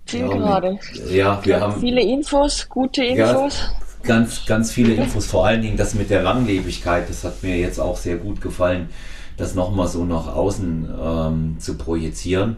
[0.06, 0.78] Zielgerade.
[1.10, 3.60] Ja, wir haben viele Infos, gute Infos.
[3.60, 5.26] Ja, ganz, ganz viele Infos.
[5.26, 8.88] Vor allen Dingen das mit der Langlebigkeit, das hat mir jetzt auch sehr gut gefallen,
[9.36, 12.56] das nochmal so nach außen ähm, zu projizieren.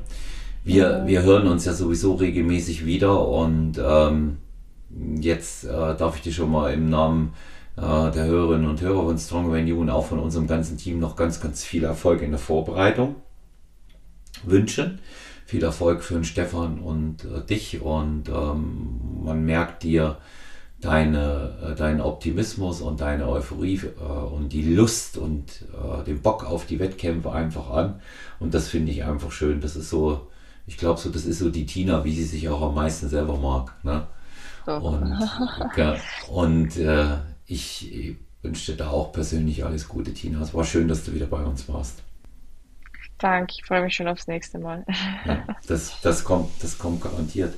[0.64, 4.36] Wir, wir hören uns ja sowieso regelmäßig wieder und ähm,
[5.20, 7.32] jetzt äh, darf ich dir schon mal im Namen
[7.76, 11.16] äh, der Hörerinnen und Hörer von Strong Venue und auch von unserem ganzen Team noch
[11.16, 13.16] ganz, ganz viel Erfolg in der Vorbereitung
[14.44, 15.00] wünschen
[15.48, 20.18] viel Erfolg für den Stefan und äh, dich und ähm, man merkt dir
[20.78, 26.44] deine, äh, deinen Optimismus und deine Euphorie äh, und die Lust und äh, den Bock
[26.44, 28.02] auf die Wettkämpfe einfach an
[28.40, 29.62] und das finde ich einfach schön.
[29.62, 30.28] Das ist so,
[30.66, 33.38] ich glaube so, das ist so die Tina, wie sie sich auch am meisten selber
[33.38, 33.72] mag.
[33.82, 34.06] Ne?
[34.66, 34.82] Doch.
[34.82, 35.16] Und,
[36.28, 37.06] und äh,
[37.46, 40.42] ich wünsche dir da auch persönlich alles Gute, Tina.
[40.42, 42.02] Es war schön, dass du wieder bei uns warst.
[43.18, 44.84] Danke, ich freue mich schon aufs nächste Mal.
[45.26, 47.54] Ja, das, das, kommt, das kommt garantiert.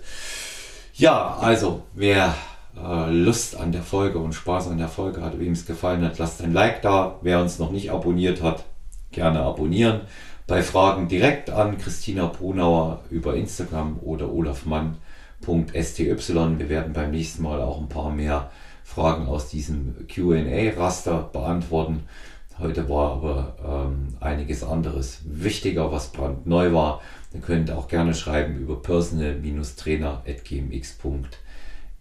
[0.94, 2.34] Ja, also, wer
[2.76, 6.18] äh, Lust an der Folge und Spaß an der Folge hat, wem es gefallen hat,
[6.18, 7.18] lasst ein Like da.
[7.22, 8.64] Wer uns noch nicht abonniert hat,
[9.12, 10.02] gerne abonnieren.
[10.46, 16.06] Bei Fragen direkt an Christina Brunauer über Instagram oder olafmann.sty.
[16.06, 18.50] Wir werden beim nächsten Mal auch ein paar mehr
[18.82, 22.08] Fragen aus diesem QA-Raster beantworten.
[22.60, 27.00] Heute war aber ähm, einiges anderes wichtiger, was brandneu war.
[27.32, 31.38] Ihr könnt auch gerne schreiben über personal-trainer.gmx.de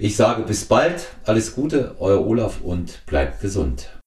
[0.00, 3.97] Ich sage bis bald, alles Gute, euer Olaf und bleibt gesund.